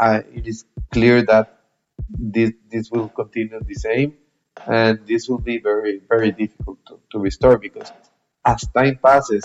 Uh, 0.00 0.20
it 0.38 0.46
is 0.46 0.64
clear 0.92 1.24
that 1.24 1.58
this, 2.08 2.52
this 2.70 2.90
will 2.90 3.08
continue 3.08 3.60
the 3.66 3.74
same 3.74 4.14
and 4.66 5.06
this 5.06 5.28
will 5.28 5.38
be 5.38 5.58
very 5.58 6.00
very 6.08 6.30
difficult 6.32 6.78
to, 6.86 7.00
to 7.10 7.18
restore 7.18 7.58
because 7.58 7.90
as 8.44 8.66
time 8.76 8.98
passes 9.02 9.44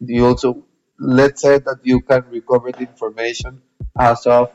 you 0.00 0.26
also 0.26 0.64
let's 0.98 1.42
say 1.42 1.58
that 1.58 1.78
you 1.84 2.00
can 2.00 2.22
recover 2.30 2.72
the 2.72 2.80
information 2.80 3.62
as 3.98 4.26
of 4.26 4.50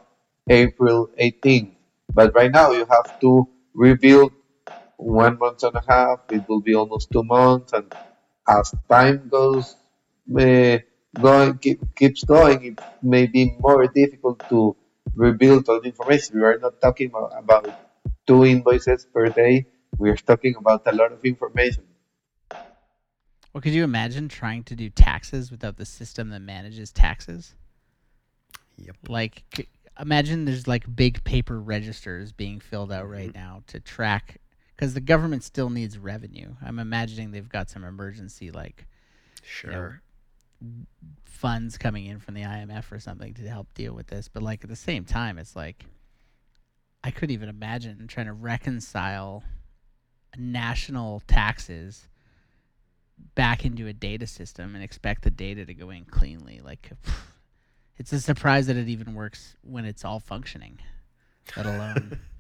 april 0.50 1.10
18th 1.18 1.76
but 2.14 2.34
right 2.36 2.52
now 2.52 2.72
you 2.72 2.86
have 2.86 3.20
to 3.20 3.48
rebuild 3.74 4.32
one 4.98 5.38
month 5.38 5.64
and 5.64 5.76
a 5.76 5.84
half 5.88 6.20
it 6.30 6.48
will 6.48 6.62
be 6.62 6.76
almost 6.76 7.10
two 7.12 7.24
months 7.24 7.74
and 7.74 7.94
as 8.48 8.74
time 8.90 9.28
goes 9.30 9.76
uh, 10.40 10.78
going 11.20 11.58
keep, 11.58 11.80
keeps 11.96 12.24
going 12.24 12.64
it 12.66 12.80
may 13.02 13.26
be 13.28 13.56
more 13.60 13.88
difficult 13.88 14.40
to 14.50 14.76
rebuild 15.16 15.68
all 15.70 15.82
the 15.82 15.88
information 15.88 16.40
we 16.40 16.44
are 16.44 16.58
not 16.58 16.80
talking 16.82 17.10
about, 17.10 17.32
about 17.38 17.70
two 18.26 18.46
invoices 18.46 19.06
per 19.14 19.30
day 19.30 19.66
we're 19.98 20.16
talking 20.16 20.56
about 20.56 20.84
a 20.86 20.92
lot 20.92 21.12
of 21.12 21.24
information. 21.24 21.86
Well, 23.54 23.62
could 23.62 23.74
you 23.74 23.84
imagine 23.84 24.30
trying 24.30 24.64
to 24.64 24.76
do 24.76 24.90
taxes 24.90 25.52
without 25.52 25.78
the 25.78 25.86
system 25.86 26.30
that 26.30 26.42
manages 26.42 26.92
taxes? 26.92 27.54
Yep. 28.78 28.96
Like, 29.08 29.68
imagine 30.00 30.46
there's 30.46 30.68
like 30.68 30.96
big 30.96 31.24
paper 31.24 31.60
registers 31.60 32.32
being 32.32 32.60
filled 32.60 32.92
out 32.92 33.08
right 33.08 33.34
now 33.34 33.62
to 33.68 33.80
track, 33.80 34.40
because 34.76 34.94
the 34.94 35.02
government 35.02 35.44
still 35.44 35.70
needs 35.70 35.98
revenue. 35.98 36.56
I'm 36.64 36.80
imagining 36.80 37.32
they've 37.32 37.48
got 37.50 37.70
some 37.70 37.84
emergency 37.84 38.52
like 38.52 38.88
Sure. 39.44 40.02
funds 41.26 41.78
coming 41.78 42.06
in 42.06 42.20
from 42.20 42.34
the 42.34 42.42
IMF 42.44 42.92
or 42.92 43.00
something 43.00 43.34
to 43.34 43.48
help 43.48 43.74
deal 43.74 43.94
with 43.94 44.08
this. 44.08 44.28
But 44.30 44.44
like 44.44 44.64
at 44.64 44.70
the 44.70 44.76
same 44.76 45.04
time, 45.06 45.38
it's 45.38 45.56
like 45.56 45.86
I 47.04 47.12
couldn't 47.12 47.34
even 47.34 47.50
imagine 47.50 48.08
trying 48.08 48.28
to 48.28 48.34
reconcile 48.34 49.44
national 50.38 51.22
taxes 51.28 52.08
back 53.36 53.66
into 53.66 53.88
a 53.88 53.94
data 53.94 54.26
system 54.26 54.74
and 54.76 54.84
expect 54.84 55.24
the 55.24 55.30
data 55.32 55.66
to 55.66 55.74
go 55.74 55.90
in 55.90 56.06
cleanly. 56.06 56.62
Like 56.64 56.92
it's 57.98 58.14
a 58.14 58.22
surprise 58.22 58.68
that 58.68 58.78
it 58.78 58.88
even 58.88 59.14
works 59.14 59.56
when 59.62 59.86
it's 59.86 60.06
all 60.06 60.20
functioning, 60.20 60.80
let 61.58 61.66
alone 61.66 62.20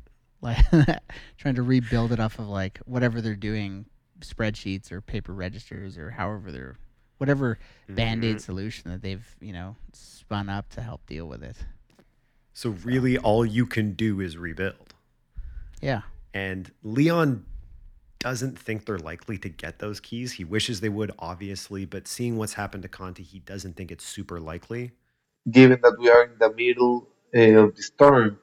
like 0.44 0.66
trying 1.40 1.56
to 1.56 1.64
rebuild 1.64 2.12
it 2.14 2.20
off 2.22 2.40
of 2.40 2.48
like 2.50 2.80
whatever 2.86 3.22
they're 3.22 3.36
doing 3.36 3.88
spreadsheets 4.22 4.92
or 4.92 5.02
paper 5.02 5.34
registers 5.34 5.98
or 5.98 6.12
however 6.12 6.52
they're 6.52 6.78
whatever 7.20 7.60
band-aid 7.90 8.42
solution 8.42 8.92
that 8.92 9.02
they've 9.02 9.36
you 9.42 9.54
know 9.54 9.78
spun 9.94 10.50
up 10.50 10.70
to 10.70 10.82
help 10.82 11.06
deal 11.08 11.28
with 11.28 11.44
it 11.44 11.58
So 12.54 12.72
really, 12.72 13.18
all 13.18 13.46
you 13.46 13.66
can 13.68 13.94
do 13.94 14.22
is 14.22 14.38
rebuild. 14.38 14.96
yeah 15.82 16.04
And 16.34 16.72
Leon 16.84 17.46
doesn't 18.20 18.58
think 18.60 18.86
they're 18.86 19.00
likely 19.00 19.38
to 19.40 19.50
get 19.50 19.80
those 19.80 20.00
keys. 20.00 20.34
He 20.34 20.46
wishes 20.46 20.82
they 20.82 20.90
would, 20.90 21.12
obviously, 21.20 21.86
but 21.86 22.08
seeing 22.08 22.38
what's 22.38 22.54
happened 22.54 22.84
to 22.84 22.90
Conti, 22.90 23.24
he 23.24 23.40
doesn't 23.40 23.76
think 23.76 23.92
it's 23.92 24.06
super 24.06 24.40
likely. 24.40 24.92
Given 25.50 25.80
that 25.82 25.98
we 26.00 26.10
are 26.10 26.24
in 26.26 26.38
the 26.40 26.54
middle 26.54 27.10
uh, 27.36 27.66
of 27.66 27.76
the 27.76 27.84
storm, 27.84 28.40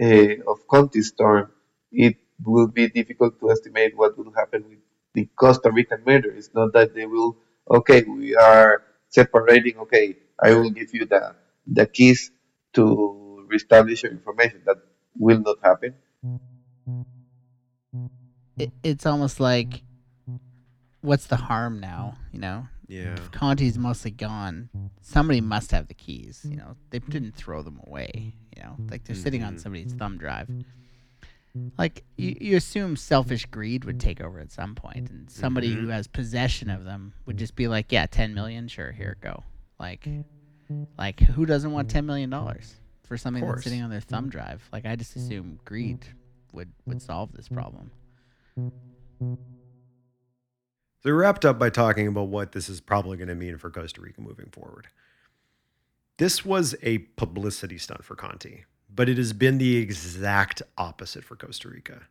Uh, 0.00 0.50
of 0.50 0.66
Conti 0.68 1.02
storm, 1.02 1.50
it 1.90 2.16
will 2.44 2.68
be 2.68 2.88
difficult 2.88 3.40
to 3.40 3.50
estimate 3.50 3.96
what 3.96 4.16
will 4.16 4.32
happen 4.32 4.64
with 4.68 4.78
the 5.14 5.28
Costa 5.34 5.70
Rican 5.72 6.02
matter. 6.06 6.30
It's 6.30 6.50
not 6.54 6.72
that 6.74 6.94
they 6.94 7.06
will, 7.06 7.36
okay, 7.68 8.02
we 8.02 8.36
are 8.36 8.84
separating, 9.08 9.78
okay, 9.78 10.16
I 10.40 10.54
will 10.54 10.70
give 10.70 10.94
you 10.94 11.06
the, 11.06 11.34
the 11.66 11.86
keys 11.86 12.30
to 12.74 13.44
reestablish 13.48 14.04
your 14.04 14.12
information. 14.12 14.62
That 14.66 14.76
will 15.16 15.40
not 15.40 15.56
happen. 15.62 15.94
it, 18.58 18.72
it's 18.82 19.06
almost 19.06 19.40
like 19.40 19.82
what's 21.00 21.26
the 21.26 21.36
harm 21.36 21.78
now 21.80 22.16
you 22.32 22.40
know 22.40 22.66
Yeah. 22.88 23.12
if 23.14 23.30
conti's 23.32 23.76
mostly 23.78 24.10
gone 24.10 24.70
somebody 25.02 25.40
must 25.42 25.70
have 25.72 25.88
the 25.88 25.94
keys 25.94 26.40
you 26.48 26.56
know? 26.56 26.74
They 26.90 26.98
didn't 27.00 27.34
throw 27.36 27.62
them 27.62 27.80
away 27.86 28.34
you 28.56 28.62
know? 28.62 28.76
Like 28.90 29.04
they're 29.04 29.14
sitting 29.14 29.42
on 29.44 29.58
somebody's 29.58 29.92
thumb 29.92 30.16
drive. 30.18 30.48
Like 31.76 32.04
you, 32.16 32.36
you 32.40 32.56
assume 32.56 32.96
selfish 32.96 33.44
greed 33.46 33.84
would 33.84 33.98
take 34.00 34.20
over 34.20 34.38
at 34.40 34.50
some 34.52 34.74
point 34.74 35.10
and 35.10 35.30
somebody 35.30 35.70
Mm-hmm. 35.70 35.80
who 35.86 35.88
has 35.88 36.06
possession 36.06 36.70
of 36.70 36.84
them 36.84 37.12
would 37.26 37.36
just 37.36 37.54
be 37.56 37.68
like 37.68 37.90
yeah 37.92 38.06
10 38.06 38.32
million 38.34 38.68
sure 38.68 38.92
here 38.92 39.16
go. 39.20 39.42
Like 39.78 40.08
like 40.98 41.20
who 41.20 41.46
doesn't 41.46 41.72
want 41.72 41.90
10 41.90 42.06
million 42.06 42.30
dollars 42.30 42.74
for 43.04 43.16
something 43.16 43.42
that's 43.44 43.64
sitting 43.64 43.82
on 43.82 43.90
their 43.90 44.00
thumb 44.00 44.28
drive? 44.28 44.62
Like 44.72 44.86
i 44.86 44.94
just 44.96 45.16
assume 45.16 45.58
greed 45.64 46.04
would 46.52 46.70
would 46.86 47.02
solve 47.02 47.32
this 47.32 47.48
problem 47.48 47.90
We 51.08 51.12
wrapped 51.12 51.46
up 51.46 51.58
by 51.58 51.70
talking 51.70 52.06
about 52.06 52.28
what 52.28 52.52
this 52.52 52.68
is 52.68 52.82
probably 52.82 53.16
going 53.16 53.28
to 53.28 53.34
mean 53.34 53.56
for 53.56 53.70
Costa 53.70 53.98
Rica 53.98 54.20
moving 54.20 54.50
forward. 54.52 54.88
This 56.18 56.44
was 56.44 56.74
a 56.82 56.98
publicity 56.98 57.78
stunt 57.78 58.04
for 58.04 58.14
Conti, 58.14 58.66
but 58.94 59.08
it 59.08 59.16
has 59.16 59.32
been 59.32 59.56
the 59.56 59.78
exact 59.78 60.60
opposite 60.76 61.24
for 61.24 61.34
Costa 61.34 61.70
Rica. 61.70 62.02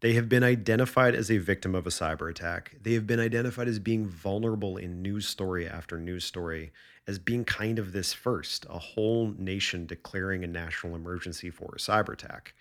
They 0.00 0.12
have 0.12 0.28
been 0.28 0.44
identified 0.44 1.14
as 1.14 1.30
a 1.30 1.38
victim 1.38 1.74
of 1.74 1.86
a 1.86 1.88
cyber 1.88 2.28
attack. 2.28 2.76
They 2.82 2.92
have 2.92 3.06
been 3.06 3.20
identified 3.20 3.68
as 3.68 3.78
being 3.78 4.06
vulnerable 4.06 4.76
in 4.76 5.00
news 5.00 5.26
story 5.26 5.66
after 5.66 5.98
news 5.98 6.26
story, 6.26 6.72
as 7.06 7.18
being 7.18 7.46
kind 7.46 7.78
of 7.78 7.92
this 7.92 8.12
first, 8.12 8.66
a 8.68 8.78
whole 8.78 9.34
nation 9.38 9.86
declaring 9.86 10.44
a 10.44 10.46
national 10.46 10.94
emergency 10.94 11.48
for 11.48 11.72
a 11.74 11.78
cyber 11.78 12.12
attack. 12.12 12.52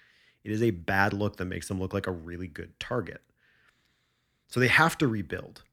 It 0.46 0.54
is 0.54 0.64
a 0.64 0.72
bad 0.72 1.12
look 1.12 1.36
that 1.36 1.44
makes 1.44 1.68
them 1.68 1.82
look 1.82 1.94
like 1.94 2.08
a 2.08 2.12
really 2.12 2.48
good 2.48 2.80
target. 2.80 3.20
So 4.56 4.62
they 4.62 4.70
have 4.70 4.98
to 5.00 5.08
rebuild. 5.10 5.63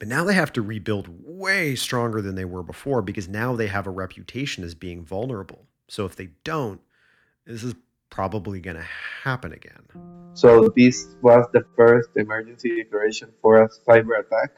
But 0.00 0.08
now 0.08 0.24
they 0.24 0.34
have 0.34 0.52
to 0.54 0.62
rebuild 0.62 1.06
way 1.24 1.76
stronger 1.76 2.20
than 2.20 2.34
they 2.34 2.44
were 2.44 2.64
before 2.64 3.02
because 3.02 3.28
now 3.28 3.54
they 3.54 3.68
have 3.68 3.86
a 3.86 3.90
reputation 3.90 4.64
as 4.64 4.74
being 4.74 5.04
vulnerable. 5.04 5.68
So 5.86 6.06
if 6.06 6.16
they 6.16 6.30
don't, 6.42 6.80
this 7.46 7.62
is 7.62 7.76
probably 8.10 8.58
going 8.58 8.78
to 8.78 8.86
happen 9.22 9.52
again. 9.52 9.84
So 10.34 10.72
this 10.76 11.14
was 11.22 11.46
the 11.52 11.62
first 11.76 12.08
emergency 12.16 12.82
declaration 12.82 13.28
for 13.40 13.62
a 13.62 13.68
cyber 13.68 14.18
attack 14.18 14.56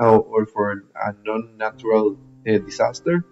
uh, 0.00 0.16
or 0.16 0.44
for 0.46 0.72
a 0.72 1.14
non-natural 1.24 2.18
uh, 2.48 2.58
disaster, 2.58 3.24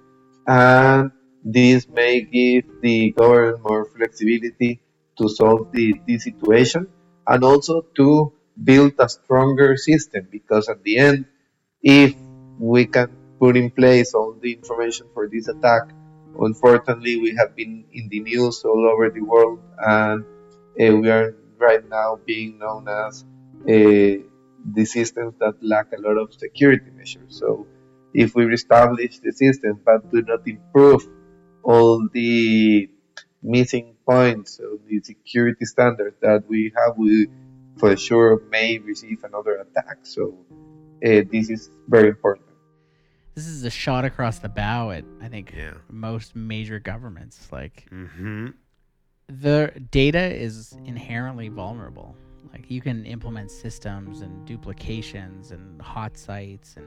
and 0.47 1.11
this 1.43 1.89
may 1.89 2.21
give 2.21 2.63
the 2.81 3.11
government 3.11 3.59
more 3.69 3.87
flexibility 3.87 4.81
to 5.17 5.29
solve 5.29 5.73
the, 5.73 5.95
the 6.07 6.17
situation 6.21 6.87
and 7.27 7.43
also 7.43 7.83
to 7.97 8.33
build 8.65 8.93
a 8.99 9.09
stronger 9.09 9.77
system 9.77 10.27
because 10.31 10.69
at 10.69 10.83
the 10.83 10.99
end, 10.99 11.27
if 11.83 12.15
we 12.59 12.87
can 12.87 13.09
put 13.39 13.57
in 13.57 13.71
place 13.71 14.15
all 14.15 14.35
the 14.41 14.53
information 14.53 15.07
for 15.15 15.29
this 15.29 15.49
attack, 15.49 15.91
unfortunately 16.41 17.17
we 17.19 17.35
have 17.37 17.55
been 17.57 17.85
in 17.93 18.09
the 18.09 18.21
news 18.21 18.65
all 18.65 18.89
over 18.89 19.11
the 19.11 19.21
world 19.21 19.61
and 19.79 20.25
uh, 20.81 20.97
we 20.97 21.11
are 21.11 21.35
right 21.59 21.89
now 21.89 22.19
being 22.27 22.59
known 22.59 22.89
as 22.89 23.25
uh, 23.63 24.23
the 24.75 24.85
systems 24.85 25.35
that 25.39 25.55
lack 25.63 25.93
a 25.93 26.01
lot 26.01 26.17
of 26.17 26.33
security 26.35 26.91
measures. 26.97 27.39
So, 27.39 27.67
if 28.15 28.35
we 28.35 28.53
establish 28.53 29.19
the 29.19 29.33
system 29.33 29.81
but 29.85 30.11
do 30.11 30.23
not 30.23 30.47
improve 30.47 31.07
all 31.63 32.09
the 32.13 32.89
missing 33.43 33.95
points 34.07 34.59
of 34.59 34.81
the 34.89 35.01
security 35.03 35.65
standards 35.65 36.17
that 36.21 36.45
we 36.49 36.73
have, 36.77 36.97
we 36.97 37.29
for 37.79 37.97
sure 37.97 38.41
may 38.51 38.79
receive 38.79 39.25
another 39.25 39.57
attack. 39.65 39.99
So, 40.03 40.35
uh, 41.05 41.23
this 41.33 41.49
is 41.51 41.71
very 41.89 42.09
important. 42.09 42.47
this 43.35 43.47
is 43.47 43.63
a 43.65 43.71
shot 43.71 44.05
across 44.05 44.41
the 44.41 44.49
bow 44.49 44.91
at 44.91 45.05
i 45.23 45.29
think 45.29 45.47
Yeah. 45.57 45.75
most 45.89 46.35
major 46.35 46.79
governments 46.81 47.37
like 47.53 47.87
Mm-hmm. 47.93 48.47
the 49.29 49.61
data 49.93 50.25
is 50.47 50.77
inherently 50.85 51.49
vulnerable. 51.49 52.17
Like 52.53 52.71
you 52.71 52.81
can 52.81 53.05
implement 53.05 53.51
systems 53.51 54.23
and 54.23 54.33
duplications 54.53 55.51
and 55.53 55.81
hot 55.83 56.17
sites 56.17 56.77
and 56.81 56.87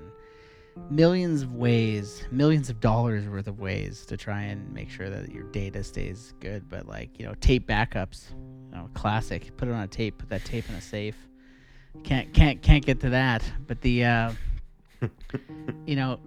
millions 0.90 1.42
of 1.42 1.54
ways, 1.56 2.24
millions 2.32 2.70
of 2.70 2.80
dollars 2.80 3.28
worth 3.28 3.48
of 3.48 3.60
ways 3.60 4.06
to 4.08 4.18
try 4.18 4.42
and 4.42 4.72
make 4.74 4.90
sure 4.90 5.10
that 5.10 5.32
your 5.32 5.44
data 5.52 5.84
stays 5.84 6.34
good. 6.40 6.70
But 6.70 6.88
like 6.88 7.20
you 7.20 7.26
know, 7.26 7.34
tape 7.42 7.68
backups, 7.68 8.32
you 8.32 8.78
know, 8.78 8.90
classic. 8.94 9.56
Put 9.58 9.68
it 9.68 9.72
on 9.74 9.82
a 9.82 9.88
tape. 9.88 10.18
Put 10.18 10.30
that 10.30 10.46
tape 10.46 10.68
in 10.70 10.76
a 10.76 10.82
safe. 10.82 11.16
Can't 12.04 12.34
can't 12.34 12.62
can't 12.62 12.86
get 12.86 13.00
to 13.02 13.10
that. 13.10 13.44
But 13.68 13.82
the 13.82 14.06
uh, 14.06 14.32
you 15.86 15.96
know, 15.96 16.20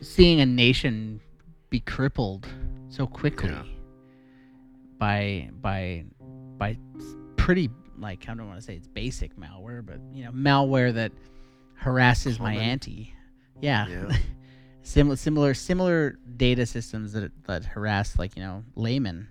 seeing 0.00 0.40
a 0.40 0.46
nation 0.46 1.20
be 1.70 1.80
crippled 1.80 2.46
so 2.88 3.06
quickly 3.06 3.50
Yeah. 3.50 3.62
by 4.98 5.50
by 5.60 6.04
by 6.56 6.76
pretty 7.36 7.70
like 7.98 8.28
I 8.28 8.34
don't 8.34 8.46
want 8.48 8.58
to 8.60 8.64
say 8.64 8.74
it's 8.74 8.86
basic 8.88 9.36
malware, 9.36 9.84
but 9.84 9.98
you 10.12 10.24
know 10.24 10.30
malware 10.32 10.92
that 10.94 11.12
harasses 11.76 12.38
my 12.40 12.54
auntie. 12.54 13.14
Yeah. 13.60 13.88
Yeah. 13.88 14.16
similar 14.82 15.16
similar 15.16 15.54
similar 15.54 16.16
data 16.36 16.66
systems 16.66 17.12
that 17.12 17.30
that 17.46 17.64
harass 17.64 18.18
like 18.18 18.36
you 18.36 18.42
know 18.42 18.64
laymen, 18.76 19.28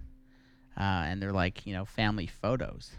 uh, 0.77 0.81
and 0.81 1.21
they're 1.21 1.31
like 1.31 1.65
you 1.65 1.73
know 1.73 1.86
family 1.86 2.27
photos 2.27 2.91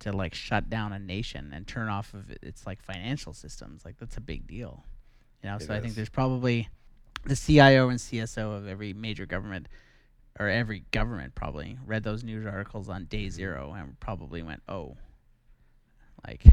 to 0.00 0.12
like 0.12 0.34
shut 0.34 0.68
down 0.68 0.92
a 0.92 0.98
nation 0.98 1.52
and 1.54 1.66
turn 1.66 1.88
off 1.88 2.12
of 2.14 2.30
its 2.42 2.66
like 2.66 2.82
financial 2.82 3.32
systems. 3.32 3.84
Like 3.84 3.98
that's 3.98 4.16
a 4.16 4.20
big 4.20 4.46
deal. 4.46 4.84
You 5.42 5.50
know, 5.50 5.56
It 5.56 5.62
so 5.62 5.74
I 5.74 5.80
think 5.80 5.94
there's 5.94 6.08
probably 6.08 6.68
the 7.24 7.36
CIO 7.36 7.88
and 7.88 7.98
CSO 7.98 8.56
of 8.56 8.66
every 8.66 8.92
major 8.92 9.26
government 9.26 9.68
or 10.40 10.48
every 10.48 10.84
government 10.90 11.34
probably 11.34 11.78
read 11.86 12.02
those 12.02 12.24
news 12.24 12.46
articles 12.46 12.88
on 12.88 13.04
day 13.04 13.28
zero 13.28 13.74
and 13.76 13.98
probably 14.00 14.42
went, 14.42 14.62
"Oh, 14.68 14.96
like, 16.26 16.44
you 16.44 16.52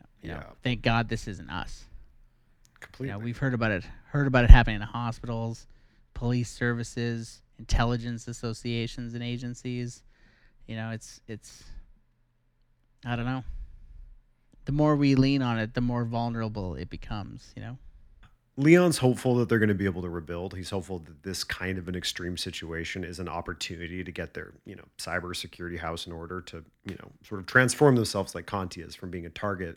know, 0.00 0.06
you 0.22 0.28
know 0.28 0.42
thank 0.62 0.82
God 0.82 1.08
this 1.08 1.28
isn't 1.28 1.50
us." 1.50 1.86
Completely. 2.84 3.12
know, 3.12 3.18
we've 3.18 3.38
heard 3.38 3.54
about 3.54 3.70
it, 3.70 3.84
heard 4.10 4.26
about 4.26 4.44
it 4.44 4.50
happening 4.50 4.76
in 4.76 4.82
hospitals, 4.82 5.66
police 6.12 6.50
services, 6.50 7.42
intelligence 7.58 8.28
associations 8.28 9.14
and 9.14 9.22
agencies. 9.22 10.02
You 10.66 10.76
know, 10.76 10.90
it's 10.90 11.20
it's, 11.26 11.64
I 13.04 13.16
don't 13.16 13.26
know. 13.26 13.44
The 14.66 14.72
more 14.72 14.96
we 14.96 15.14
lean 15.14 15.42
on 15.42 15.58
it, 15.58 15.74
the 15.74 15.80
more 15.80 16.04
vulnerable 16.04 16.74
it 16.74 16.90
becomes. 16.90 17.52
You 17.56 17.62
know. 17.62 17.78
Leon's 18.56 18.98
hopeful 18.98 19.34
that 19.36 19.48
they're 19.48 19.58
going 19.58 19.68
to 19.68 19.74
be 19.74 19.84
able 19.84 20.02
to 20.02 20.08
rebuild. 20.08 20.54
He's 20.54 20.70
hopeful 20.70 21.00
that 21.00 21.24
this 21.24 21.42
kind 21.42 21.76
of 21.76 21.88
an 21.88 21.96
extreme 21.96 22.36
situation 22.36 23.02
is 23.02 23.18
an 23.18 23.28
opportunity 23.28 24.04
to 24.04 24.12
get 24.12 24.32
their, 24.32 24.52
you 24.64 24.76
know, 24.76 24.84
cybersecurity 24.98 25.78
house 25.78 26.06
in 26.06 26.12
order 26.12 26.40
to, 26.42 26.64
you 26.84 26.94
know, 26.94 27.10
sort 27.26 27.40
of 27.40 27.46
transform 27.46 27.96
themselves 27.96 28.34
like 28.34 28.46
Conti 28.46 28.80
is 28.80 28.94
from 28.94 29.10
being 29.10 29.26
a 29.26 29.30
target 29.30 29.76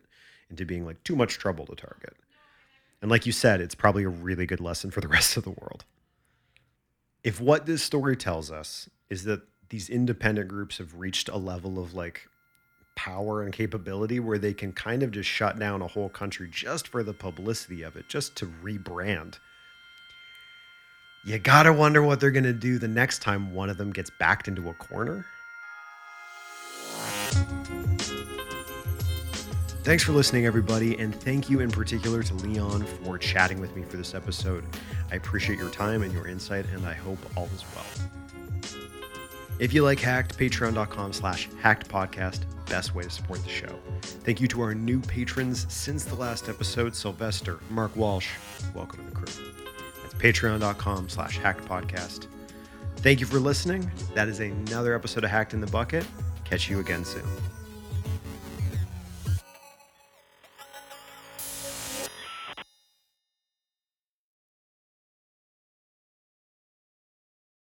into 0.51 0.63
being 0.63 0.85
like 0.85 1.03
too 1.03 1.15
much 1.15 1.39
trouble 1.39 1.65
to 1.65 1.75
target. 1.75 2.13
And 3.01 3.12
like 3.12 3.25
you 3.25 3.31
said, 3.31 3.62
it's 3.62 3.75
probably 3.75 4.03
a 4.03 4.10
really 4.10 4.45
good 4.45 4.62
lesson 4.62 4.91
for 4.91 5.01
the 5.01 5.07
rest 5.17 5.38
of 5.38 5.43
the 5.43 5.51
world. 5.51 5.86
If 7.23 7.41
what 7.41 7.65
this 7.65 7.83
story 7.83 8.15
tells 8.15 8.51
us 8.51 8.89
is 9.10 9.23
that 9.25 9.41
these 9.69 9.89
independent 9.89 10.47
groups 10.47 10.77
have 10.77 10.95
reached 10.95 11.29
a 11.29 11.38
level 11.38 11.77
of 11.77 11.93
like 11.93 12.27
power 12.95 13.43
and 13.43 13.53
capability 13.53 14.19
where 14.19 14.38
they 14.39 14.53
can 14.53 14.71
kind 14.71 15.03
of 15.03 15.12
just 15.12 15.29
shut 15.29 15.60
down 15.60 15.81
a 15.81 15.88
whole 15.88 16.10
country 16.10 16.49
just 16.51 16.88
for 16.88 17.03
the 17.03 17.13
publicity 17.13 17.83
of 17.83 17.95
it, 17.95 18.07
just 18.07 18.36
to 18.38 18.45
rebrand. 18.63 19.39
You 21.25 21.38
gotta 21.38 21.73
wonder 21.73 22.01
what 22.01 22.19
they're 22.19 22.31
gonna 22.31 22.53
do 22.53 22.79
the 22.79 22.88
next 22.88 23.21
time 23.21 23.53
one 23.53 23.69
of 23.69 23.77
them 23.77 23.91
gets 23.91 24.10
backed 24.10 24.47
into 24.47 24.69
a 24.69 24.73
corner. 24.73 25.25
Thanks 29.88 30.04
for 30.04 30.12
listening, 30.12 30.45
everybody, 30.45 31.00
and 31.00 31.15
thank 31.15 31.50
you 31.50 31.62
in 31.62 31.71
particular 31.71 32.21
to 32.21 32.34
Leon 32.34 32.84
for 32.84 33.17
chatting 33.17 33.62
with 33.62 33.73
me 33.73 33.84
for 33.84 33.95
this 33.95 34.13
episode. 34.13 34.65
I 35.13 35.15
appreciate 35.15 35.58
your 35.58 35.69
time 35.69 36.04
and 36.04 36.12
your 36.12 36.28
insight, 36.28 36.65
and 36.73 36.86
I 36.86 36.91
hope 36.91 37.17
all 37.38 37.47
is 37.56 37.63
well. 37.73 38.10
If 39.60 39.73
you 39.73 39.86
like 39.86 40.02
Hacked, 40.02 40.38
patreon.com 40.38 41.13
slash 41.13 41.47
hacked 41.62 41.88
podcast, 41.88 42.41
best 42.65 42.95
way 42.95 43.04
to 43.04 43.10
support 43.10 43.41
the 43.45 43.50
show. 43.50 43.80
Thank 44.02 44.41
you 44.41 44.50
to 44.50 44.60
our 44.60 44.76
new 44.76 45.00
patrons 45.00 45.65
since 45.73 46.04
the 46.04 46.15
last 46.15 46.50
episode, 46.50 46.93
Sylvester, 46.93 47.62
Mark 47.69 47.95
Walsh. 47.95 48.32
Welcome 48.76 49.06
to 49.06 49.10
the 49.10 49.15
crew. 49.15 49.45
That's 50.02 50.15
patreon.com 50.15 51.08
slash 51.08 51.38
hacked 51.38 51.63
podcast. 51.63 52.27
Thank 52.98 53.21
you 53.21 53.25
for 53.25 53.40
listening. 53.40 53.90
That 54.15 54.27
is 54.27 54.42
another 54.42 54.94
episode 54.94 55.23
of 55.23 55.29
Hacked 55.29 55.54
in 55.54 55.62
the 55.62 55.67
Bucket. 55.67 56.06
Catch 56.44 56.69
you 56.69 56.81
again 56.81 57.06
soon. 57.06 57.23